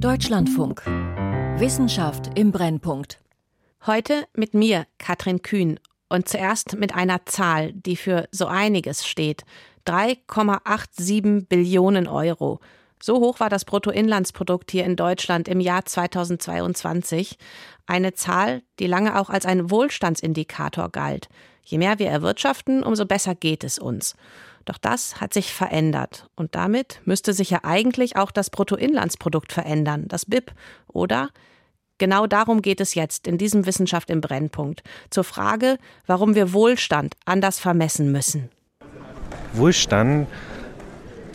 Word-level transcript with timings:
Deutschlandfunk. 0.00 0.84
Wissenschaft 1.58 2.38
im 2.38 2.52
Brennpunkt. 2.52 3.18
Heute 3.86 4.26
mit 4.34 4.52
mir, 4.52 4.86
Katrin 4.98 5.40
Kühn, 5.40 5.80
und 6.10 6.28
zuerst 6.28 6.76
mit 6.76 6.94
einer 6.94 7.24
Zahl, 7.24 7.72
die 7.72 7.96
für 7.96 8.28
so 8.30 8.46
einiges 8.46 9.06
steht. 9.06 9.44
3,87 9.86 11.46
Billionen 11.48 12.06
Euro. 12.08 12.60
So 13.02 13.20
hoch 13.20 13.40
war 13.40 13.48
das 13.48 13.64
Bruttoinlandsprodukt 13.64 14.70
hier 14.70 14.84
in 14.84 14.96
Deutschland 14.96 15.48
im 15.48 15.60
Jahr 15.60 15.86
2022. 15.86 17.38
Eine 17.86 18.12
Zahl, 18.12 18.62
die 18.78 18.86
lange 18.86 19.18
auch 19.18 19.30
als 19.30 19.46
ein 19.46 19.70
Wohlstandsindikator 19.70 20.90
galt. 20.90 21.28
Je 21.62 21.78
mehr 21.78 21.98
wir 21.98 22.10
erwirtschaften, 22.10 22.82
umso 22.82 23.06
besser 23.06 23.34
geht 23.34 23.64
es 23.64 23.78
uns. 23.78 24.14
Doch 24.66 24.78
das 24.78 25.20
hat 25.20 25.32
sich 25.32 25.54
verändert. 25.54 26.28
Und 26.34 26.54
damit 26.54 27.00
müsste 27.04 27.32
sich 27.32 27.50
ja 27.50 27.60
eigentlich 27.62 28.16
auch 28.16 28.30
das 28.30 28.50
Bruttoinlandsprodukt 28.50 29.52
verändern, 29.52 30.04
das 30.08 30.26
BIP, 30.26 30.52
oder? 30.88 31.30
Genau 31.98 32.26
darum 32.26 32.60
geht 32.60 32.82
es 32.82 32.94
jetzt 32.94 33.26
in 33.26 33.38
diesem 33.38 33.64
Wissenschaft 33.64 34.10
im 34.10 34.20
Brennpunkt. 34.20 34.82
Zur 35.08 35.24
Frage, 35.24 35.78
warum 36.06 36.34
wir 36.34 36.52
Wohlstand 36.52 37.14
anders 37.24 37.58
vermessen 37.58 38.12
müssen. 38.12 38.50
Wohlstand? 39.54 40.26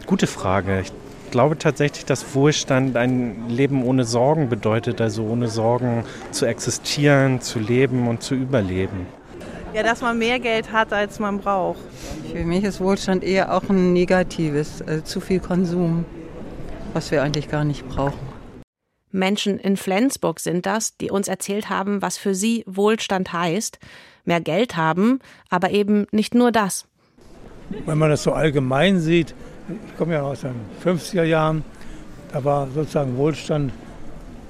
Gute 0.06 0.28
Frage. 0.28 0.82
Ich 0.82 0.92
glaube 1.32 1.58
tatsächlich, 1.58 2.06
dass 2.06 2.36
Wohlstand 2.36 2.98
ein 2.98 3.50
Leben 3.50 3.84
ohne 3.84 4.04
Sorgen 4.04 4.50
bedeutet, 4.50 5.00
also 5.00 5.24
ohne 5.24 5.48
Sorgen 5.48 6.04
zu 6.32 6.46
existieren, 6.46 7.40
zu 7.40 7.60
leben 7.60 8.08
und 8.08 8.22
zu 8.22 8.36
überleben. 8.36 9.08
Ja, 9.74 9.84
dass 9.84 10.02
man 10.02 10.18
mehr 10.18 10.40
Geld 10.40 10.74
hat, 10.74 10.92
als 10.92 11.20
man 11.20 11.40
braucht. 11.40 11.80
Für 12.32 12.44
mich 12.44 12.64
ist 12.66 12.82
Wohlstand 12.82 13.24
eher 13.24 13.54
auch 13.54 13.70
ein 13.70 13.94
negatives, 13.94 14.82
also 14.82 15.02
zu 15.02 15.22
viel 15.22 15.40
Konsum, 15.40 16.04
was 16.94 17.10
wir 17.12 17.24
eigentlich 17.24 17.50
gar 17.50 17.64
nicht 17.64 17.88
brauchen. 17.88 18.20
Menschen 19.12 19.60
in 19.60 19.78
Flensburg 19.78 20.40
sind 20.42 20.66
das, 20.66 20.98
die 20.98 21.10
uns 21.10 21.28
erzählt 21.28 21.70
haben, 21.70 22.02
was 22.02 22.18
für 22.18 22.36
sie 22.36 22.64
Wohlstand 22.68 23.32
heißt. 23.32 23.80
Mehr 24.26 24.42
Geld 24.42 24.76
haben, 24.76 25.20
aber 25.50 25.72
eben 25.72 26.06
nicht 26.12 26.36
nur 26.36 26.52
das. 26.52 26.86
Wenn 27.86 27.98
man 27.98 28.10
das 28.10 28.24
so 28.24 28.34
allgemein 28.34 29.00
sieht, 29.00 29.34
ich 29.88 29.98
komme 29.98 30.14
ja 30.14 30.22
aus 30.22 30.42
den 30.42 30.56
50er 30.84 31.24
Jahren, 31.24 31.64
da 32.34 32.44
war 32.44 32.68
sozusagen 32.74 33.16
Wohlstand 33.16 33.72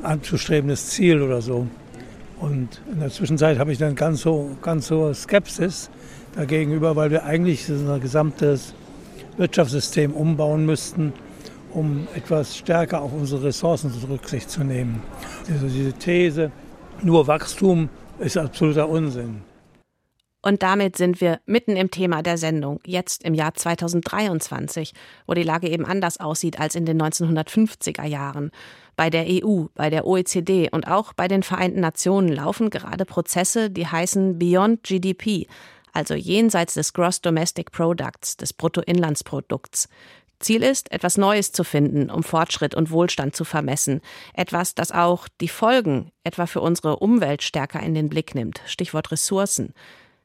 anzustrebendes 0.02 0.90
Ziel 0.90 1.22
oder 1.22 1.42
so. 1.42 1.68
Und 2.42 2.82
in 2.92 3.00
der 3.00 3.12
Zwischenzeit 3.12 3.60
habe 3.60 3.72
ich 3.72 3.78
dann 3.78 3.94
ganz 3.96 4.22
so, 4.22 4.58
ganz 4.64 4.88
so 4.88 5.14
Skepsis 5.14 5.92
dagegenüber, 6.36 6.96
weil 6.96 7.12
wir 7.12 7.24
eigentlich 7.24 7.70
unser 7.70 8.00
gesamtes 8.00 8.74
Wirtschaftssystem 9.38 10.12
umbauen 10.14 10.66
müssten, 10.66 11.14
um 11.72 12.08
etwas 12.16 12.58
stärker 12.58 13.02
auf 13.02 13.14
unsere 13.14 13.44
Ressourcen 13.44 13.94
Rücksicht 14.10 14.50
zu 14.50 14.64
nehmen. 14.64 15.04
Also 15.52 15.68
diese 15.68 15.94
These, 15.94 16.52
nur 17.04 17.28
Wachstum 17.28 17.90
ist 18.18 18.38
absoluter 18.38 18.90
Unsinn. 18.90 19.44
Und 20.44 20.64
damit 20.64 20.98
sind 20.98 21.22
wir 21.22 21.40
mitten 21.46 21.76
im 21.76 21.92
Thema 21.92 22.24
der 22.24 22.40
Sendung, 22.40 22.80
jetzt 22.84 23.24
im 23.24 23.36
Jahr 23.36 23.54
2023, 23.54 24.94
wo 25.28 25.36
die 25.36 25.44
Lage 25.44 25.70
eben 25.70 25.86
anders 25.86 26.20
aussieht 26.20 26.60
als 26.60 26.74
in 26.74 26.88
den 26.88 27.00
1950er 27.00 28.06
Jahren. 28.06 28.50
Bei 28.96 29.10
der 29.10 29.26
EU, 29.28 29.66
bei 29.74 29.90
der 29.90 30.06
OECD 30.06 30.70
und 30.72 30.88
auch 30.88 31.14
bei 31.14 31.28
den 31.28 31.44
Vereinten 31.44 31.80
Nationen 31.80 32.30
laufen 32.30 32.70
gerade 32.70 33.06
Prozesse, 33.06 33.70
die 33.70 33.88
heißen 33.88 34.38
Beyond 34.38 34.84
GDP, 34.84 35.48
also 35.94 36.14
jenseits 36.14 36.76
des 36.76 36.94
Gross 36.94 37.22
Domestic 37.22 37.72
Products, 37.72 38.38
des 38.38 38.54
Bruttoinlandsprodukts. 38.54 39.90
Ziel 40.40 40.64
ist, 40.64 40.92
etwas 40.92 41.18
Neues 41.18 41.52
zu 41.52 41.64
finden, 41.64 42.10
um 42.10 42.24
Fortschritt 42.24 42.76
und 42.76 42.92
Wohlstand 42.92 43.36
zu 43.36 43.46
vermessen. 43.46 44.02
Etwas, 44.34 44.76
das 44.76 44.92
auch 44.92 45.28
die 45.40 45.48
Folgen, 45.48 46.12
etwa 46.24 46.48
für 46.48 46.62
unsere 46.62 46.98
Umwelt, 46.98 47.44
stärker 47.44 47.82
in 47.82 47.94
den 47.94 48.10
Blick 48.10 48.36
nimmt. 48.36 48.62
Stichwort 48.66 49.12
Ressourcen. 49.12 49.74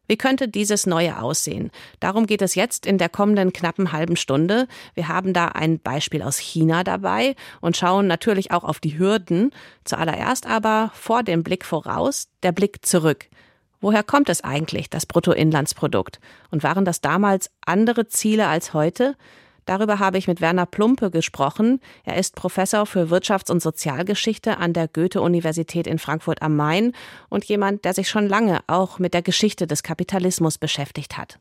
Wie 0.07 0.17
könnte 0.17 0.49
dieses 0.49 0.87
Neue 0.87 1.21
aussehen? 1.21 1.71
Darum 2.01 2.27
geht 2.27 2.43
es 2.43 2.55
jetzt 2.55 2.87
in 2.87 2.99
der 2.99 3.09
kommenden 3.09 3.53
knappen 3.53 3.93
halben 3.93 4.17
Stunde. 4.17 4.69
Wir 4.95 5.09
haben 5.09 5.33
da 5.33 5.49
ein 5.49 5.79
Beispiel 5.81 6.23
aus 6.23 6.39
China 6.39 6.85
dabei 6.85 7.35
und 7.61 7.77
schauen 7.77 8.07
natürlich 8.07 8.53
auch 8.53 8.65
auf 8.65 8.81
die 8.81 8.99
Hürden. 8.99 9.51
Zuallererst 9.85 10.47
aber 10.47 10.91
vor 10.95 11.23
dem 11.23 11.43
Blick 11.43 11.65
voraus 11.65 12.29
der 12.43 12.53
Blick 12.53 12.85
zurück. 12.85 13.29
Woher 13.81 14.03
kommt 14.03 14.29
es 14.29 14.43
eigentlich, 14.43 14.91
das 14.91 15.07
Bruttoinlandsprodukt? 15.07 16.19
Und 16.51 16.63
waren 16.63 16.85
das 16.85 17.01
damals 17.01 17.51
andere 17.65 18.07
Ziele 18.09 18.47
als 18.49 18.73
heute? 18.75 19.17
Darüber 19.67 19.99
habe 19.99 20.17
ich 20.17 20.29
mit 20.29 20.41
Werner 20.41 20.65
Plumpe 20.65 21.11
gesprochen. 21.11 21.81
Er 22.05 22.17
ist 22.17 22.37
Professor 22.37 22.87
für 22.87 23.11
Wirtschafts- 23.11 23.51
und 23.51 23.61
Sozialgeschichte 23.61 24.59
an 24.59 24.73
der 24.73 24.89
Goethe-Universität 24.89 25.87
in 25.87 25.99
Frankfurt 25.99 26.41
am 26.41 26.57
Main 26.57 26.93
und 27.29 27.45
jemand, 27.45 27.85
der 27.85 27.93
sich 27.93 28.09
schon 28.09 28.29
lange 28.29 28.61
auch 28.69 28.99
mit 28.99 29.13
der 29.13 29.23
Geschichte 29.23 29.67
des 29.67 29.83
Kapitalismus 29.83 30.57
beschäftigt 30.57 31.19
hat. 31.19 31.39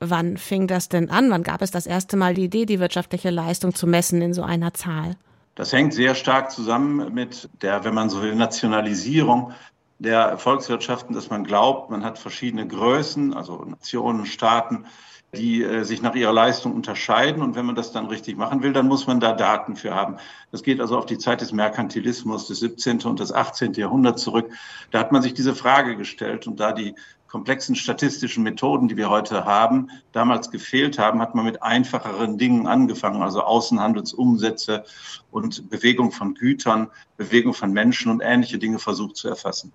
Wann 0.00 0.38
fing 0.38 0.66
das 0.66 0.88
denn 0.88 1.10
an? 1.10 1.30
Wann 1.30 1.42
gab 1.42 1.60
es 1.60 1.70
das 1.70 1.86
erste 1.86 2.16
Mal 2.16 2.32
die 2.32 2.44
Idee, 2.44 2.64
die 2.64 2.80
wirtschaftliche 2.80 3.28
Leistung 3.28 3.74
zu 3.74 3.86
messen 3.86 4.22
in 4.22 4.32
so 4.32 4.42
einer 4.42 4.72
Zahl? 4.72 5.16
Das 5.54 5.74
hängt 5.74 5.92
sehr 5.92 6.14
stark 6.14 6.50
zusammen 6.50 7.12
mit 7.12 7.50
der, 7.60 7.84
wenn 7.84 7.92
man 7.92 8.08
so 8.08 8.22
will, 8.22 8.34
Nationalisierung 8.34 9.52
der 9.98 10.38
Volkswirtschaften, 10.38 11.14
dass 11.14 11.28
man 11.28 11.44
glaubt, 11.44 11.90
man 11.90 12.02
hat 12.02 12.18
verschiedene 12.18 12.66
Größen, 12.66 13.34
also 13.34 13.62
Nationen, 13.66 14.24
Staaten, 14.24 14.86
die 15.34 15.62
äh, 15.62 15.84
sich 15.84 16.02
nach 16.02 16.14
ihrer 16.14 16.32
Leistung 16.32 16.74
unterscheiden. 16.74 17.42
Und 17.42 17.54
wenn 17.54 17.66
man 17.66 17.76
das 17.76 17.92
dann 17.92 18.06
richtig 18.06 18.36
machen 18.36 18.62
will, 18.62 18.72
dann 18.72 18.88
muss 18.88 19.06
man 19.06 19.20
da 19.20 19.32
Daten 19.32 19.76
für 19.76 19.94
haben. 19.94 20.16
Das 20.50 20.62
geht 20.62 20.80
also 20.80 20.98
auf 20.98 21.06
die 21.06 21.18
Zeit 21.18 21.40
des 21.40 21.52
Merkantilismus, 21.52 22.48
des 22.48 22.60
17. 22.60 23.02
und 23.02 23.20
des 23.20 23.32
18. 23.32 23.74
Jahrhunderts 23.74 24.22
zurück. 24.22 24.50
Da 24.90 24.98
hat 24.98 25.12
man 25.12 25.22
sich 25.22 25.34
diese 25.34 25.54
Frage 25.54 25.96
gestellt. 25.96 26.46
Und 26.46 26.58
da 26.58 26.72
die 26.72 26.94
komplexen 27.28 27.76
statistischen 27.76 28.42
Methoden, 28.42 28.88
die 28.88 28.96
wir 28.96 29.08
heute 29.08 29.44
haben, 29.44 29.88
damals 30.10 30.50
gefehlt 30.50 30.98
haben, 30.98 31.20
hat 31.20 31.36
man 31.36 31.44
mit 31.44 31.62
einfacheren 31.62 32.38
Dingen 32.38 32.66
angefangen, 32.66 33.22
also 33.22 33.42
Außenhandelsumsätze 33.42 34.84
und 35.30 35.70
Bewegung 35.70 36.10
von 36.10 36.34
Gütern, 36.34 36.88
Bewegung 37.16 37.54
von 37.54 37.72
Menschen 37.72 38.10
und 38.10 38.20
ähnliche 38.20 38.58
Dinge 38.58 38.80
versucht 38.80 39.16
zu 39.16 39.28
erfassen. 39.28 39.72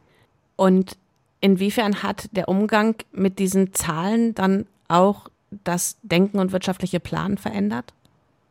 Und 0.57 0.97
inwiefern 1.39 2.03
hat 2.03 2.27
der 2.33 2.49
Umgang 2.49 2.95
mit 3.13 3.39
diesen 3.39 3.73
Zahlen 3.73 4.35
dann 4.35 4.65
auch 4.89 5.29
das 5.63 5.97
Denken 6.01 6.39
und 6.39 6.51
wirtschaftliche 6.51 6.99
Planen 6.99 7.37
verändert? 7.37 7.93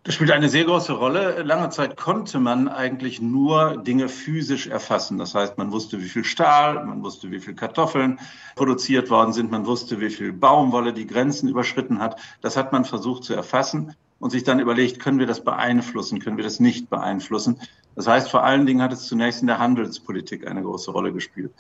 Das 0.07 0.15
spielt 0.15 0.33
eine 0.33 0.51
sehr 0.51 0.65
große 0.65 0.93
Rolle. 0.93 1.43
Lange 1.45 1.71
Zeit 1.71 1.97
konnte 1.97 2.39
man 2.39 2.69
eigentlich 2.69 3.23
nur 3.23 3.79
Dinge 3.79 4.11
physisch 4.11 4.67
erfassen. 4.67 5.17
Das 5.17 5.35
heißt, 5.35 5.57
man 5.57 5.73
wusste, 5.73 5.99
wie 6.03 6.11
viel 6.11 6.25
Stahl, 6.25 6.85
man 6.85 7.03
wusste, 7.03 7.31
wie 7.31 7.41
viel 7.41 7.55
Kartoffeln 7.55 8.21
produziert 8.55 9.09
worden 9.09 9.33
sind, 9.33 9.51
man 9.51 9.65
wusste, 9.65 10.01
wie 10.01 10.11
viel 10.11 10.35
Baumwolle 10.35 10.93
die 10.93 11.07
Grenzen 11.07 11.49
überschritten 11.49 12.01
hat. 12.01 12.21
Das 12.43 12.55
hat 12.59 12.71
man 12.71 12.85
versucht 12.85 13.25
zu 13.25 13.33
erfassen 13.33 13.95
und 14.19 14.31
sich 14.31 14.45
dann 14.45 14.61
überlegt, 14.61 15.01
können 15.01 15.19
wir 15.19 15.27
das 15.27 15.43
beeinflussen, 15.43 16.19
können 16.19 16.37
wir 16.37 16.45
das 16.45 16.61
nicht 16.61 16.91
beeinflussen. 16.91 17.59
Das 17.97 18.07
heißt, 18.07 18.31
vor 18.31 18.43
allen 18.43 18.67
Dingen 18.67 18.83
hat 18.83 18.93
es 18.93 19.07
zunächst 19.07 19.41
in 19.41 19.47
der 19.47 19.59
Handelspolitik 19.59 20.47
eine 20.47 20.63
große 20.63 20.91
Rolle 20.91 21.13
gespielt. 21.13 21.53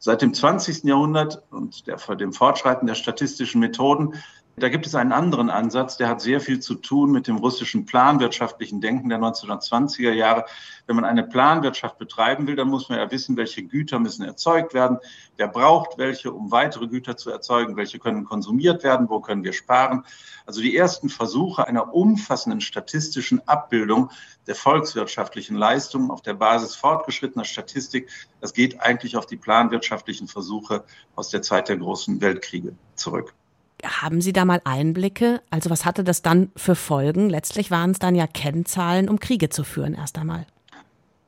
Seit 0.00 0.22
dem 0.22 0.34
20. 0.34 0.84
Jahrhundert 0.84 1.42
und 1.50 1.86
der, 1.86 1.98
dem 2.16 2.32
Fortschreiten 2.32 2.88
der 2.88 2.96
statistischen 2.96 3.60
Methoden 3.60 4.14
da 4.56 4.68
gibt 4.68 4.86
es 4.86 4.94
einen 4.94 5.12
anderen 5.12 5.48
Ansatz, 5.48 5.96
der 5.96 6.08
hat 6.08 6.20
sehr 6.20 6.38
viel 6.40 6.60
zu 6.60 6.74
tun 6.74 7.10
mit 7.10 7.26
dem 7.26 7.36
russischen 7.36 7.86
planwirtschaftlichen 7.86 8.82
Denken 8.82 9.08
der 9.08 9.18
1920er 9.18 10.12
Jahre. 10.12 10.44
Wenn 10.86 10.96
man 10.96 11.06
eine 11.06 11.22
Planwirtschaft 11.22 11.98
betreiben 11.98 12.46
will, 12.46 12.54
dann 12.54 12.68
muss 12.68 12.90
man 12.90 12.98
ja 12.98 13.10
wissen, 13.10 13.36
welche 13.38 13.62
Güter 13.62 13.98
müssen 13.98 14.24
erzeugt 14.24 14.74
werden, 14.74 14.98
wer 15.38 15.48
braucht 15.48 15.96
welche, 15.96 16.32
um 16.32 16.50
weitere 16.50 16.86
Güter 16.86 17.16
zu 17.16 17.30
erzeugen, 17.30 17.76
welche 17.76 17.98
können 17.98 18.24
konsumiert 18.24 18.84
werden, 18.84 19.08
wo 19.08 19.20
können 19.20 19.42
wir 19.42 19.54
sparen. 19.54 20.04
Also 20.44 20.60
die 20.60 20.76
ersten 20.76 21.08
Versuche 21.08 21.66
einer 21.66 21.94
umfassenden 21.94 22.60
statistischen 22.60 23.46
Abbildung 23.48 24.10
der 24.46 24.54
volkswirtschaftlichen 24.54 25.56
Leistungen 25.56 26.10
auf 26.10 26.20
der 26.20 26.34
Basis 26.34 26.74
fortgeschrittener 26.74 27.46
Statistik, 27.46 28.10
das 28.40 28.52
geht 28.52 28.80
eigentlich 28.82 29.16
auf 29.16 29.24
die 29.24 29.36
planwirtschaftlichen 29.36 30.28
Versuche 30.28 30.84
aus 31.14 31.30
der 31.30 31.40
Zeit 31.40 31.70
der 31.70 31.78
großen 31.78 32.20
Weltkriege 32.20 32.74
zurück. 32.96 33.34
Haben 33.84 34.20
Sie 34.20 34.32
da 34.32 34.44
mal 34.44 34.60
Einblicke? 34.64 35.40
Also 35.50 35.70
was 35.70 35.84
hatte 35.84 36.04
das 36.04 36.22
dann 36.22 36.52
für 36.56 36.74
Folgen? 36.74 37.28
Letztlich 37.28 37.70
waren 37.70 37.90
es 37.90 37.98
dann 37.98 38.14
ja 38.14 38.26
Kennzahlen, 38.26 39.08
um 39.08 39.18
Kriege 39.18 39.48
zu 39.48 39.64
führen 39.64 39.94
erst 39.94 40.18
einmal. 40.18 40.46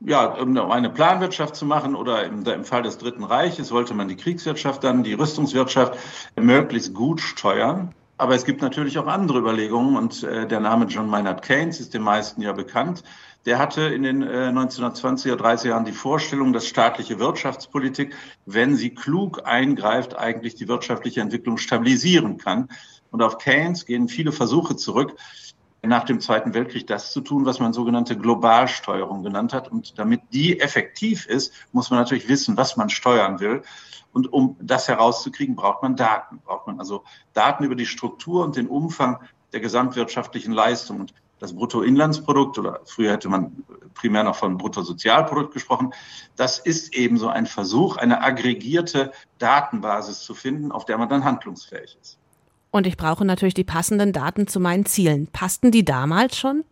Ja, 0.01 0.27
um 0.35 0.57
eine 0.59 0.91
Planwirtschaft 0.91 1.57
zu 1.57 1.65
machen 1.65 1.95
oder 1.95 2.25
im, 2.25 2.65
Fall 2.65 2.83
des 2.83 2.99
Dritten 2.99 3.25
Reiches 3.25 3.73
wollte 3.73 3.95
man 3.95 4.07
die 4.07 4.17
Kriegswirtschaft 4.17 4.85
dann, 4.85 5.03
die 5.03 5.15
Rüstungswirtschaft 5.15 5.99
möglichst 6.37 6.93
gut 6.93 7.21
steuern. 7.21 7.95
Aber 8.17 8.35
es 8.35 8.45
gibt 8.45 8.63
natürlich 8.63 8.99
auch 8.99 9.07
andere 9.07 9.39
Überlegungen 9.39 9.97
und 9.97 10.23
äh, 10.23 10.47
der 10.47 10.61
Name 10.61 10.87
John 10.87 11.09
Maynard 11.09 11.43
Keynes 11.43 11.81
ist 11.81 11.95
den 11.95 12.03
meisten 12.03 12.43
ja 12.43 12.53
bekannt 12.53 13.03
der 13.47 13.59
hatte 13.59 13.83
in 13.83 14.03
den 14.03 14.23
äh, 14.23 14.49
1920er, 14.49 15.35
30er 15.35 15.69
Jahren 15.69 15.85
die 15.85 15.93
Vorstellung, 15.93 16.53
dass 16.53 16.67
staatliche 16.67 17.19
Wirtschaftspolitik, 17.19 18.15
wenn 18.47 18.77
sie 18.77 18.91
klug 18.91 19.47
eingreift, 19.47 20.17
eigentlich 20.17 20.55
die 20.55 20.69
wirtschaftliche 20.69 21.21
Entwicklung 21.21 21.59
stabilisieren 21.59 22.39
kann. 22.39 22.69
Und 23.11 23.23
auf 23.23 23.39
Keynes 23.39 23.87
gehen 23.87 24.09
viele 24.09 24.33
Versuche 24.33 24.77
zurück. 24.77 25.15
Nach 25.87 26.05
dem 26.05 26.21
Zweiten 26.21 26.55
Weltkrieg 26.55 26.87
das 26.87 27.13
zu 27.13 27.21
tun, 27.21 27.47
was 27.47 27.61
man 27.61 27.73
sogenannte 27.73 28.17
Globalsteuerung 28.17 29.23
genannt 29.23 29.53
hat. 29.53 29.71
Und 29.71 29.99
damit 29.99 30.21
die 30.33 30.61
effektiv 30.61 31.27
ist, 31.27 31.53
muss 31.73 31.91
man 31.91 32.01
natürlich 32.01 32.29
wissen, 32.29 32.57
was 32.57 32.77
man 32.77 32.91
steuern 32.91 33.41
will. 33.41 33.63
Und 34.13 34.33
um 34.33 34.57
das 34.61 34.89
herauszukriegen, 34.89 35.57
braucht 35.57 35.83
man 35.83 35.97
Daten. 35.97 36.41
Braucht 36.45 36.67
man 36.67 36.79
also 36.79 37.05
Daten 37.33 37.65
über 37.65 37.75
die 37.75 37.87
Struktur 37.87 38.45
und 38.45 38.57
den 38.57 38.69
Umfang 38.69 39.21
der 39.53 39.61
gesamtwirtschaftlichen 39.61 40.53
Leistung. 40.53 41.01
Und 41.01 41.15
das 41.41 41.55
Bruttoinlandsprodukt 41.55 42.59
oder 42.59 42.81
früher 42.85 43.13
hätte 43.13 43.29
man 43.29 43.65
primär 43.95 44.25
noch 44.25 44.37
von 44.37 44.57
Bruttosozialprodukt 44.57 45.53
gesprochen, 45.53 45.93
das 46.37 46.59
ist 46.59 46.95
eben 46.95 47.17
so 47.17 47.29
ein 47.29 47.47
Versuch, 47.47 47.97
eine 47.97 48.23
aggregierte 48.23 49.13
Datenbasis 49.39 50.21
zu 50.21 50.35
finden, 50.35 50.73
auf 50.73 50.85
der 50.85 50.99
man 50.99 51.09
dann 51.09 51.25
handlungsfähig 51.25 51.99
ist. 52.01 52.19
Und 52.75 52.89
ich 52.89 52.97
brauche 52.97 53.25
natürlich 53.25 53.55
die 53.55 53.63
passenden 53.63 54.13
Daten 54.13 54.49
zu 54.49 54.59
meinen 54.59 54.85
Zielen. 54.85 55.29
Passten 55.29 55.71
die 55.71 55.85
damals 55.85 56.37
schon? 56.37 56.65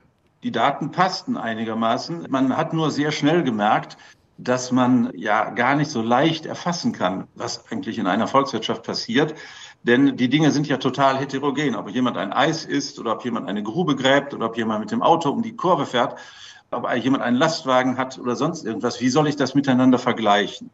Die 0.42 0.50
Daten 0.50 0.90
passten 0.90 1.36
einigermaßen. 1.36 2.26
Man 2.28 2.56
hat 2.56 2.72
nur 2.72 2.90
sehr 2.90 3.12
schnell 3.12 3.44
gemerkt, 3.44 3.96
dass 4.36 4.72
man 4.72 5.12
ja 5.14 5.50
gar 5.50 5.76
nicht 5.76 5.92
so 5.92 6.02
leicht 6.02 6.44
erfassen 6.44 6.90
kann, 6.92 7.28
was 7.36 7.70
eigentlich 7.70 7.98
in 7.98 8.08
einer 8.08 8.26
Volkswirtschaft 8.26 8.82
passiert. 8.82 9.34
Denn 9.84 10.16
die 10.16 10.28
Dinge 10.28 10.50
sind 10.50 10.66
ja 10.66 10.78
total 10.78 11.18
heterogen. 11.18 11.76
Ob 11.76 11.88
jemand 11.88 12.16
ein 12.16 12.32
Eis 12.32 12.64
isst 12.64 12.98
oder 12.98 13.12
ob 13.12 13.24
jemand 13.24 13.48
eine 13.48 13.62
Grube 13.62 13.94
gräbt 13.94 14.34
oder 14.34 14.46
ob 14.46 14.56
jemand 14.56 14.80
mit 14.80 14.90
dem 14.90 15.02
Auto 15.02 15.30
um 15.30 15.40
die 15.40 15.54
Kurve 15.54 15.86
fährt, 15.86 16.18
ob 16.72 16.92
jemand 16.96 17.22
einen 17.22 17.36
Lastwagen 17.36 17.96
hat 17.96 18.18
oder 18.18 18.34
sonst 18.34 18.64
irgendwas. 18.64 19.00
Wie 19.00 19.08
soll 19.08 19.28
ich 19.28 19.36
das 19.36 19.54
miteinander 19.54 20.00
vergleichen? 20.00 20.68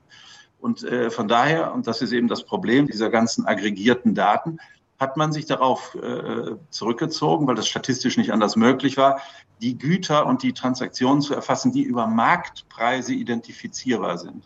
Und 0.59 0.85
äh, 0.85 1.11
von 1.11 1.29
daher, 1.29 1.75
und 1.75 1.87
das 1.87 2.01
ist 2.01 2.13
eben 2.13 2.29
das 2.29 2.45
Problem 2.45 2.87
dieser 2.87 3.11
ganzen 3.11 3.45
aggregierten 3.45 4.15
Daten, 4.15 4.59
hat 4.99 5.17
man 5.17 5.33
sich 5.33 5.47
darauf 5.47 5.95
äh, 5.95 6.57
zurückgezogen, 6.71 7.47
weil 7.47 7.55
das 7.55 7.69
statistisch 7.69 8.17
nicht 8.17 8.33
anders 8.33 8.57
möglich 8.57 8.97
war, 8.97 9.21
die 9.61 9.79
Güter 9.79 10.27
und 10.27 10.43
die 10.43 10.53
Transaktionen 10.53 11.23
zu 11.23 11.35
erfassen, 11.35 11.73
die 11.73 11.83
über 11.83 12.07
Marktpreise 12.07 13.15
identifizierbar 13.15 14.19
sind. 14.19 14.45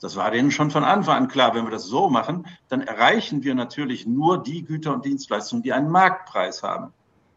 Das 0.00 0.16
war 0.16 0.30
denen 0.30 0.50
schon 0.50 0.70
von 0.70 0.84
Anfang 0.84 1.16
an 1.16 1.28
klar. 1.28 1.54
Wenn 1.54 1.64
wir 1.64 1.72
das 1.72 1.84
so 1.84 2.08
machen, 2.08 2.46
dann 2.68 2.82
erreichen 2.82 3.42
wir 3.42 3.54
natürlich 3.54 4.06
nur 4.06 4.42
die 4.42 4.64
Güter 4.64 4.94
und 4.94 5.04
Dienstleistungen, 5.04 5.62
die 5.62 5.72
einen 5.72 5.90
Marktpreis 5.90 6.62
haben. 6.62 6.92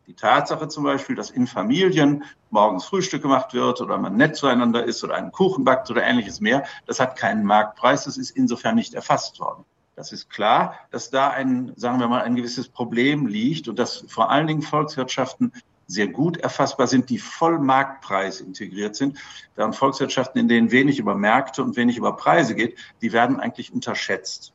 Die 0.08 0.14
Tatsache 0.14 0.68
zum 0.68 0.84
Beispiel, 0.84 1.16
dass 1.16 1.32
in 1.32 1.48
Familien 1.48 2.24
morgens 2.50 2.86
Frühstück 2.86 3.22
gemacht 3.22 3.54
wird 3.54 3.82
oder 3.82 3.98
man 3.98 4.16
nett 4.16 4.36
zueinander 4.36 4.84
ist 4.84 5.04
oder 5.04 5.16
einen 5.16 5.32
Kuchen 5.32 5.64
backt 5.64 5.90
oder 5.90 6.04
ähnliches 6.04 6.40
mehr, 6.40 6.64
das 6.86 7.00
hat 7.00 7.18
keinen 7.18 7.46
Marktpreis. 7.46 8.06
Das 8.06 8.18
ist 8.18 8.32
insofern 8.32 8.76
nicht 8.76 8.94
erfasst 8.94 9.40
worden. 9.40 9.66
Das 9.96 10.12
ist 10.12 10.30
klar, 10.30 10.76
dass 10.90 11.10
da 11.10 11.30
ein, 11.30 11.74
sagen 11.76 12.00
wir 12.00 12.08
mal, 12.08 12.22
ein 12.22 12.36
gewisses 12.36 12.70
Problem 12.70 13.28
liegt 13.28 13.68
und 13.68 13.78
dass 13.78 14.06
vor 14.08 14.32
allen 14.32 14.48
Dingen 14.48 14.62
Volkswirtschaften 14.62 15.52
sehr 15.88 16.08
gut 16.08 16.38
erfassbar 16.38 16.88
sind, 16.88 17.10
die 17.10 17.18
voll 17.18 17.60
Marktpreis 17.60 18.40
integriert 18.40 18.96
sind. 18.96 19.18
Während 19.56 19.76
Volkswirtschaften, 19.76 20.40
in 20.40 20.48
denen 20.48 20.72
wenig 20.72 21.00
über 21.00 21.16
Märkte 21.16 21.62
und 21.64 21.76
wenig 21.76 21.98
über 21.98 22.16
Preise 22.16 22.56
geht, 22.56 22.78
die 23.02 23.12
werden 23.12 23.40
eigentlich 23.40 23.74
unterschätzt. 23.74 24.54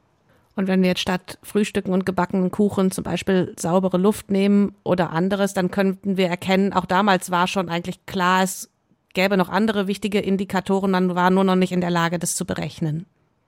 Und 0.54 0.68
wenn 0.68 0.80
wir 0.80 0.88
jetzt 0.88 1.02
statt 1.02 1.38
Frühstücken 1.42 1.92
und 1.92 2.06
gebackenen 2.06 2.50
Kuchen 2.50 2.90
zum 2.90 3.04
Beispiel 3.04 3.54
saubere 3.58 3.98
Luft 3.98 4.30
nehmen 4.30 4.74
oder 4.84 5.10
anderes, 5.10 5.52
dann 5.52 5.70
könnten 5.70 6.16
wir 6.16 6.28
erkennen, 6.28 6.72
auch 6.72 6.86
damals 6.86 7.30
war 7.30 7.46
schon 7.46 7.68
eigentlich 7.68 8.06
klar, 8.06 8.42
es 8.42 8.70
gäbe 9.12 9.36
noch 9.36 9.50
andere 9.50 9.86
wichtige 9.86 10.18
Indikatoren, 10.18 10.90
man 10.90 11.14
war 11.14 11.28
nur 11.28 11.44
noch 11.44 11.56
nicht 11.56 11.72
in 11.72 11.82
der 11.82 11.90
Lage, 11.90 12.18
das 12.18 12.36
zu 12.36 12.46
berechnen. 12.46 13.04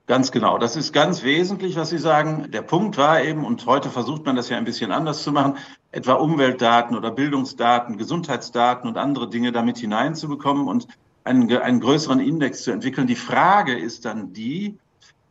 Ganz 0.08 0.32
genau. 0.32 0.56
Das 0.56 0.74
ist 0.74 0.94
ganz 0.94 1.22
wesentlich, 1.22 1.76
was 1.76 1.90
Sie 1.90 1.98
sagen. 1.98 2.50
Der 2.50 2.62
Punkt 2.62 2.96
war 2.96 3.22
eben, 3.22 3.44
und 3.44 3.66
heute 3.66 3.90
versucht 3.90 4.24
man 4.24 4.36
das 4.36 4.48
ja 4.48 4.56
ein 4.56 4.64
bisschen 4.64 4.90
anders 4.90 5.22
zu 5.22 5.32
machen, 5.32 5.58
etwa 5.92 6.14
Umweltdaten 6.14 6.96
oder 6.96 7.10
Bildungsdaten, 7.10 7.98
Gesundheitsdaten 7.98 8.88
und 8.88 8.96
andere 8.96 9.28
Dinge 9.28 9.52
damit 9.52 9.76
hineinzubekommen 9.76 10.66
und 10.66 10.88
einen, 11.24 11.54
einen 11.58 11.80
größeren 11.80 12.20
Index 12.20 12.62
zu 12.62 12.70
entwickeln. 12.70 13.06
Die 13.06 13.16
Frage 13.16 13.78
ist 13.78 14.06
dann 14.06 14.32
die, 14.32 14.78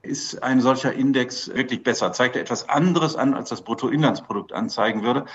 ist 0.03 0.43
ein 0.43 0.61
solcher 0.61 0.93
Index 0.93 1.49
wirklich 1.49 1.81
besser? 1.81 2.11
Zeigt 2.11 2.35
er 2.35 2.43
etwas 2.43 2.69
anderes 2.69 3.15
an, 3.15 3.33
als 3.33 3.49
das 3.49 3.63
Bruttoinlandsprodukt 3.63 4.53
anzeigen 4.53 5.01
würde? 5.01 5.25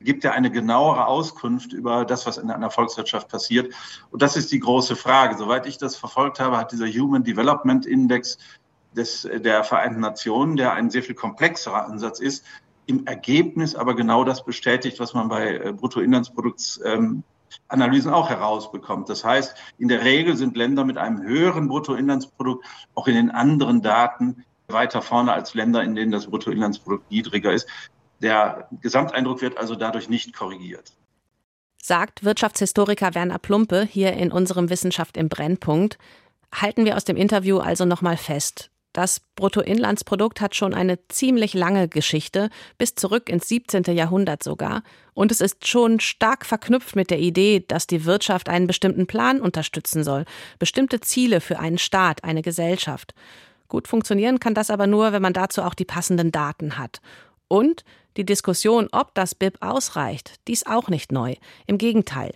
Gibt 0.00 0.24
er 0.24 0.32
eine 0.34 0.52
genauere 0.52 1.08
Auskunft 1.08 1.72
über 1.72 2.04
das, 2.04 2.24
was 2.24 2.38
in 2.38 2.52
einer 2.52 2.70
Volkswirtschaft 2.70 3.28
passiert? 3.28 3.74
Und 4.10 4.22
das 4.22 4.36
ist 4.36 4.52
die 4.52 4.60
große 4.60 4.94
Frage. 4.94 5.36
Soweit 5.36 5.66
ich 5.66 5.78
das 5.78 5.96
verfolgt 5.96 6.38
habe, 6.38 6.56
hat 6.56 6.70
dieser 6.70 6.86
Human 6.86 7.24
Development 7.24 7.84
Index 7.84 8.38
des, 8.96 9.28
der 9.34 9.64
Vereinten 9.64 10.00
Nationen, 10.00 10.56
der 10.56 10.72
ein 10.72 10.90
sehr 10.90 11.02
viel 11.02 11.14
komplexerer 11.14 11.86
Ansatz 11.86 12.20
ist, 12.20 12.44
im 12.86 13.06
Ergebnis 13.06 13.74
aber 13.74 13.94
genau 13.94 14.24
das 14.24 14.44
bestätigt, 14.44 15.00
was 15.00 15.14
man 15.14 15.28
bei 15.28 15.56
äh, 15.56 15.72
Bruttoinlandsproduktsanalysen 15.72 17.22
ähm, 18.10 18.14
auch 18.14 18.28
herausbekommt. 18.28 19.08
Das 19.08 19.24
heißt, 19.24 19.56
in 19.78 19.88
der 19.88 20.04
Regel 20.04 20.36
sind 20.36 20.56
Länder 20.56 20.84
mit 20.84 20.98
einem 20.98 21.22
höheren 21.22 21.68
Bruttoinlandsprodukt 21.68 22.66
auch 22.94 23.06
in 23.06 23.14
den 23.14 23.30
anderen 23.30 23.82
Daten 23.82 24.44
weiter 24.68 25.02
vorne 25.02 25.32
als 25.32 25.54
Länder, 25.54 25.82
in 25.82 25.94
denen 25.94 26.12
das 26.12 26.26
Bruttoinlandsprodukt 26.26 27.10
niedriger 27.10 27.52
ist. 27.52 27.68
Der 28.20 28.68
Gesamteindruck 28.80 29.42
wird 29.42 29.58
also 29.58 29.74
dadurch 29.74 30.08
nicht 30.08 30.34
korrigiert. 30.34 30.92
Sagt 31.80 32.24
Wirtschaftshistoriker 32.24 33.14
Werner 33.14 33.38
Plumpe 33.38 33.82
hier 33.84 34.12
in 34.12 34.30
unserem 34.30 34.70
Wissenschaft 34.70 35.16
im 35.16 35.28
Brennpunkt. 35.28 35.98
Halten 36.54 36.84
wir 36.84 36.96
aus 36.96 37.04
dem 37.04 37.16
Interview 37.16 37.58
also 37.58 37.84
nochmal 37.84 38.16
fest. 38.16 38.71
Das 38.92 39.20
Bruttoinlandsprodukt 39.36 40.40
hat 40.40 40.54
schon 40.54 40.74
eine 40.74 40.98
ziemlich 41.08 41.54
lange 41.54 41.88
Geschichte, 41.88 42.50
bis 42.76 42.94
zurück 42.94 43.30
ins 43.30 43.48
17. 43.48 43.84
Jahrhundert 43.96 44.42
sogar, 44.42 44.82
und 45.14 45.32
es 45.32 45.40
ist 45.40 45.66
schon 45.66 46.00
stark 46.00 46.44
verknüpft 46.44 46.96
mit 46.96 47.10
der 47.10 47.18
Idee, 47.18 47.64
dass 47.66 47.86
die 47.86 48.04
Wirtschaft 48.04 48.48
einen 48.48 48.66
bestimmten 48.66 49.06
Plan 49.06 49.40
unterstützen 49.40 50.04
soll, 50.04 50.24
bestimmte 50.58 51.00
Ziele 51.00 51.40
für 51.40 51.58
einen 51.58 51.78
Staat, 51.78 52.24
eine 52.24 52.42
Gesellschaft. 52.42 53.14
Gut 53.68 53.88
funktionieren 53.88 54.40
kann 54.40 54.54
das 54.54 54.70
aber 54.70 54.86
nur, 54.86 55.12
wenn 55.12 55.22
man 55.22 55.32
dazu 55.32 55.62
auch 55.62 55.74
die 55.74 55.86
passenden 55.86 56.30
Daten 56.30 56.78
hat. 56.78 57.00
Und 57.48 57.84
die 58.18 58.26
Diskussion, 58.26 58.88
ob 58.92 59.14
das 59.14 59.34
BIP 59.34 59.56
ausreicht, 59.60 60.34
dies 60.48 60.66
auch 60.66 60.88
nicht 60.88 61.12
neu. 61.12 61.34
Im 61.66 61.78
Gegenteil. 61.78 62.34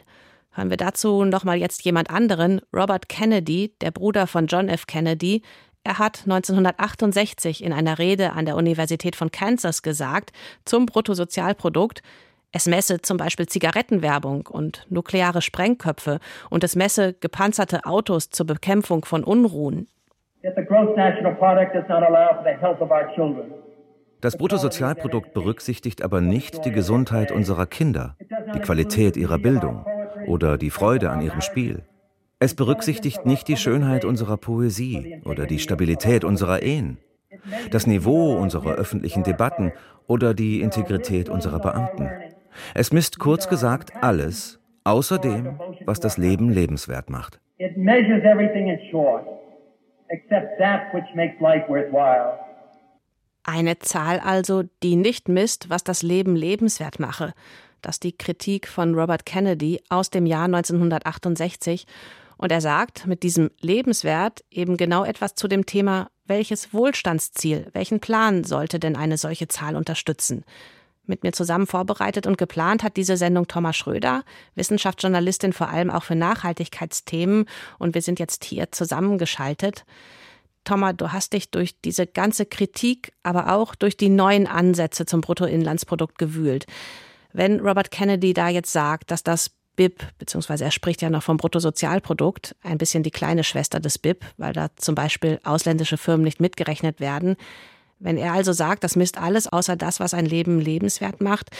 Hören 0.53 0.71
wir 0.71 0.79
dazu 0.79 1.25
nochmal 1.27 1.59
jetzt 1.59 1.85
jemand 1.85 2.09
anderen, 2.09 2.63
Robert 2.75 3.11
Kennedy, 3.11 3.75
der 3.83 3.91
Bruder 3.91 4.27
von 4.27 4.47
John 4.47 4.71
F. 4.71 4.87
Kennedy, 4.87 5.43
er 5.87 6.01
hat 6.01 6.23
1968 6.25 7.63
in 7.63 7.73
einer 7.73 7.99
Rede 7.99 8.33
an 8.33 8.45
der 8.45 8.57
Universität 8.57 9.15
von 9.15 9.31
Kansas 9.31 9.83
gesagt 9.83 10.33
zum 10.65 10.85
Bruttosozialprodukt, 10.87 12.03
es 12.53 12.67
messe 12.67 13.01
zum 13.03 13.19
Beispiel 13.19 13.47
Zigarettenwerbung 13.47 14.47
und 14.47 14.85
nukleare 14.89 15.43
Sprengköpfe 15.43 16.19
und 16.51 16.65
es 16.65 16.75
messe 16.75 17.15
gepanzerte 17.15 17.85
Autos 17.85 18.31
zur 18.31 18.47
Bekämpfung 18.47 19.05
von 19.05 19.23
Unruhen. 19.23 19.89
Das 24.21 24.37
Bruttosozialprodukt 24.39 25.35
berücksichtigt 25.35 26.03
aber 26.03 26.21
nicht 26.21 26.65
die 26.65 26.73
Gesundheit 26.73 27.31
unserer 27.31 27.67
Kinder, 27.67 28.17
die 28.55 28.61
Qualität 28.61 29.17
ihrer 29.17 29.39
Bildung 29.39 29.85
oder 30.27 30.59
die 30.59 30.71
Freude 30.71 31.11
an 31.11 31.21
ihrem 31.21 31.43
Spiel. 31.43 31.85
Es 32.47 32.55
berücksichtigt 32.55 33.27
nicht 33.27 33.49
die 33.49 33.57
Schönheit 33.57 34.05
unserer 34.05 34.37
Poesie 34.37 35.21
oder 35.25 35.47
die 35.47 35.59
Stabilität 35.59 36.23
unserer 36.23 36.63
Ehen, 36.63 36.97
das 37.73 37.89
Niveau 37.89 38.37
unserer 38.37 38.77
öffentlichen 38.77 39.25
Debatten 39.25 39.73
oder 40.07 40.33
die 40.33 40.61
Integrität 40.61 41.29
unserer 41.29 41.59
Beamten. 41.59 42.09
Es 42.73 42.93
misst 42.93 43.19
kurz 43.19 43.49
gesagt 43.49 43.95
alles, 44.01 44.61
außer 44.85 45.19
dem, 45.19 45.59
was 45.87 45.99
das 45.99 46.19
Leben 46.19 46.49
lebenswert 46.49 47.11
macht. 47.11 47.41
Eine 53.43 53.79
Zahl 53.81 54.21
also, 54.21 54.63
die 54.85 54.95
nicht 54.95 55.29
misst, 55.29 55.69
was 55.69 55.83
das 55.83 56.05
Leben 56.05 56.37
lebenswert 56.37 57.01
mache. 57.01 57.35
Das 57.83 57.97
ist 57.97 58.05
die 58.05 58.17
Kritik 58.17 58.69
von 58.69 58.95
Robert 58.95 59.27
Kennedy 59.27 59.81
aus 59.89 60.11
dem 60.11 60.27
Jahr 60.27 60.45
1968 60.45 61.87
und 62.39 62.53
er 62.53 62.61
sagt 62.61 63.07
mit 63.07 63.23
diesem 63.23 63.51
Lebenswert 63.61 64.45
eben 64.51 64.77
genau 64.77 65.05
etwas 65.05 65.35
zu 65.35 65.49
dem 65.49 65.67
Thema, 65.67 66.09
welches 66.27 66.75
Wohlstandsziel, 66.75 67.69
welchen 67.73 68.01
Plan 68.01 68.45
sollte 68.45 68.79
denn 68.79 68.97
eine 68.97 69.17
solche 69.17 69.49
Zahl 69.49 69.77
unterstützen? 69.77 70.45
Mit 71.07 71.23
mir 71.23 71.33
zusammen 71.33 71.69
vorbereitet 71.69 72.27
und 72.27 72.37
geplant 72.37 72.83
hat 72.83 72.97
diese 72.97 73.17
Sendung 73.17 73.47
Thomas 73.47 73.77
Schröder, 73.77 74.25
Wissenschaftsjournalistin 74.57 75.53
vor 75.53 75.69
allem 75.69 75.89
auch 75.91 76.03
für 76.03 76.17
Nachhaltigkeitsthemen. 76.17 77.47
Und 77.79 77.95
wir 77.95 78.03
sind 78.03 78.19
jetzt 78.19 78.45
hier 78.45 78.73
zusammengeschaltet. 78.73 79.85
Thomas, 80.65 80.95
du 80.97 81.13
hast 81.13 81.33
dich 81.33 81.53
durch 81.53 81.81
diese 81.81 82.09
ganze 82.09 82.45
Kritik, 82.45 83.13
aber 83.23 83.53
auch 83.55 83.77
durch 83.77 83.97
die 83.97 84.09
neuen 84.09 84.49
Ansätze 84.49 85.07
zum 85.07 85.21
Bruttoinlandsprodukt 85.21 86.19
gewühlt. 86.19 86.67
Wenn 87.33 87.61
Robert 87.61 87.93
Kennedy 87.93 88.35
da 88.35 88.49
jetzt 88.49 88.73
sagt, 88.73 89.13
dass 89.13 89.23
das 89.23 89.53
BIP, 89.77 90.03
beziehungsweise 90.19 90.65
er 90.65 90.71
spricht 90.71 91.03
ja 91.03 91.11
noch 91.11 91.23
vom 91.23 91.37
Bruttosozialprodukt, 91.37 92.57
ein 92.63 92.79
bisschen 92.79 93.03
die 93.03 93.11
kleine 93.11 93.45
Schwester 93.45 93.79
des 93.79 93.99
BIP, 93.99 94.25
weil 94.37 94.53
da 94.53 94.69
zum 94.77 94.95
Beispiel 94.95 95.39
ausländische 95.45 95.99
Firmen 95.99 96.25
nicht 96.25 96.41
mitgerechnet 96.41 96.99
werden. 97.01 97.37
Wenn 97.99 98.17
er 98.19 98.33
also 98.33 98.53
sagt, 98.53 98.85
das 98.85 98.97
misst 98.97 99.19
alles 99.19 99.47
außer 99.47 99.77
das, 99.77 100.01
was 100.01 100.15
ein 100.15 100.27
Leben 100.27 100.61
lebenswert 100.61 101.21
macht, 101.21 101.51